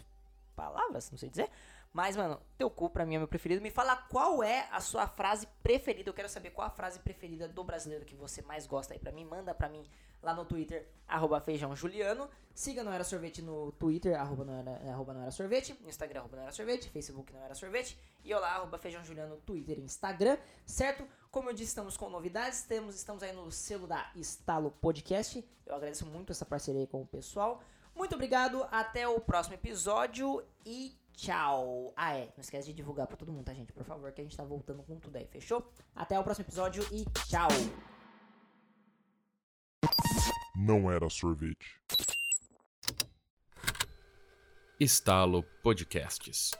palavras, 0.55 1.11
não 1.11 1.17
sei 1.17 1.29
dizer. 1.29 1.49
Mas, 1.95 2.17
mano, 2.17 2.41
teu 2.57 2.69
cu 2.69 2.89
pra 2.89 3.05
mim 3.05 3.15
é 3.15 3.17
meu 3.19 3.27
preferido. 3.27 3.61
Me 3.61 3.71
fala 3.71 3.95
qual 3.95 4.43
é 4.43 4.67
a 4.69 4.81
sua 4.81 5.07
frase 5.07 5.47
preferida. 5.63 6.09
Eu 6.09 6.13
quero 6.13 6.27
saber 6.27 6.49
qual 6.49 6.67
a 6.67 6.69
frase 6.69 6.99
preferida 6.99 7.47
do 7.47 7.63
brasileiro 7.63 8.03
que 8.03 8.13
você 8.13 8.41
mais 8.41 8.67
gosta 8.67 8.93
aí 8.93 8.99
pra 8.99 9.13
mim. 9.13 9.23
Manda 9.23 9.53
pra 9.53 9.69
mim 9.69 9.87
lá 10.21 10.33
no 10.33 10.43
Twitter, 10.43 10.85
arroba 11.07 11.39
feijãojuliano. 11.39 12.29
Siga 12.53 12.83
Não 12.83 12.91
Era 12.91 13.03
Sorvete 13.05 13.41
no 13.41 13.71
Twitter, 13.73 14.19
arroba 14.19 14.43
não 14.43 14.53
era, 14.55 14.91
arroba 14.91 15.13
não 15.13 15.21
era 15.21 15.31
sorvete. 15.31 15.77
Instagram, 15.85 16.21
arroba 16.21 16.35
não 16.35 16.43
era 16.43 16.51
sorvete. 16.51 16.89
Facebook, 16.89 17.31
não 17.31 17.41
era 17.43 17.55
sorvete. 17.55 17.97
E 18.25 18.33
olá, 18.33 18.55
arroba 18.55 18.77
feijãojuliano, 18.77 19.37
Twitter 19.37 19.79
e 19.79 19.81
Instagram, 19.81 20.37
certo? 20.65 21.07
Como 21.31 21.49
eu 21.49 21.53
disse, 21.53 21.69
estamos 21.69 21.95
com 21.95 22.09
novidades. 22.09 22.63
Temos, 22.63 22.95
estamos 22.95 23.23
aí 23.23 23.31
no 23.31 23.49
selo 23.51 23.87
da 23.87 24.11
Estalo 24.15 24.71
Podcast. 24.71 25.47
Eu 25.65 25.75
agradeço 25.75 26.05
muito 26.05 26.31
essa 26.31 26.45
parceria 26.45 26.81
aí 26.81 26.87
com 26.87 27.01
o 27.01 27.07
pessoal. 27.07 27.61
Muito 27.95 28.13
obrigado, 28.13 28.67
até 28.71 29.07
o 29.07 29.19
próximo 29.19 29.55
episódio 29.55 30.43
e 30.65 30.93
tchau. 31.13 31.93
Ah, 31.95 32.17
é. 32.17 32.25
Não 32.35 32.41
esquece 32.41 32.67
de 32.67 32.73
divulgar 32.73 33.07
pra 33.07 33.15
todo 33.15 33.31
mundo, 33.31 33.45
tá, 33.45 33.53
gente? 33.53 33.71
Por 33.71 33.85
favor, 33.85 34.11
que 34.11 34.21
a 34.21 34.23
gente 34.23 34.35
tá 34.35 34.43
voltando 34.43 34.83
com 34.83 34.99
tudo 34.99 35.15
aí, 35.15 35.25
fechou? 35.27 35.71
Até 35.95 36.19
o 36.19 36.23
próximo 36.23 36.45
episódio 36.45 36.83
e 36.91 37.05
tchau. 37.27 37.47
Não 40.55 40.91
era 40.91 41.09
sorvete. 41.09 41.81
Estalo 44.79 45.43
Podcasts. 45.63 46.51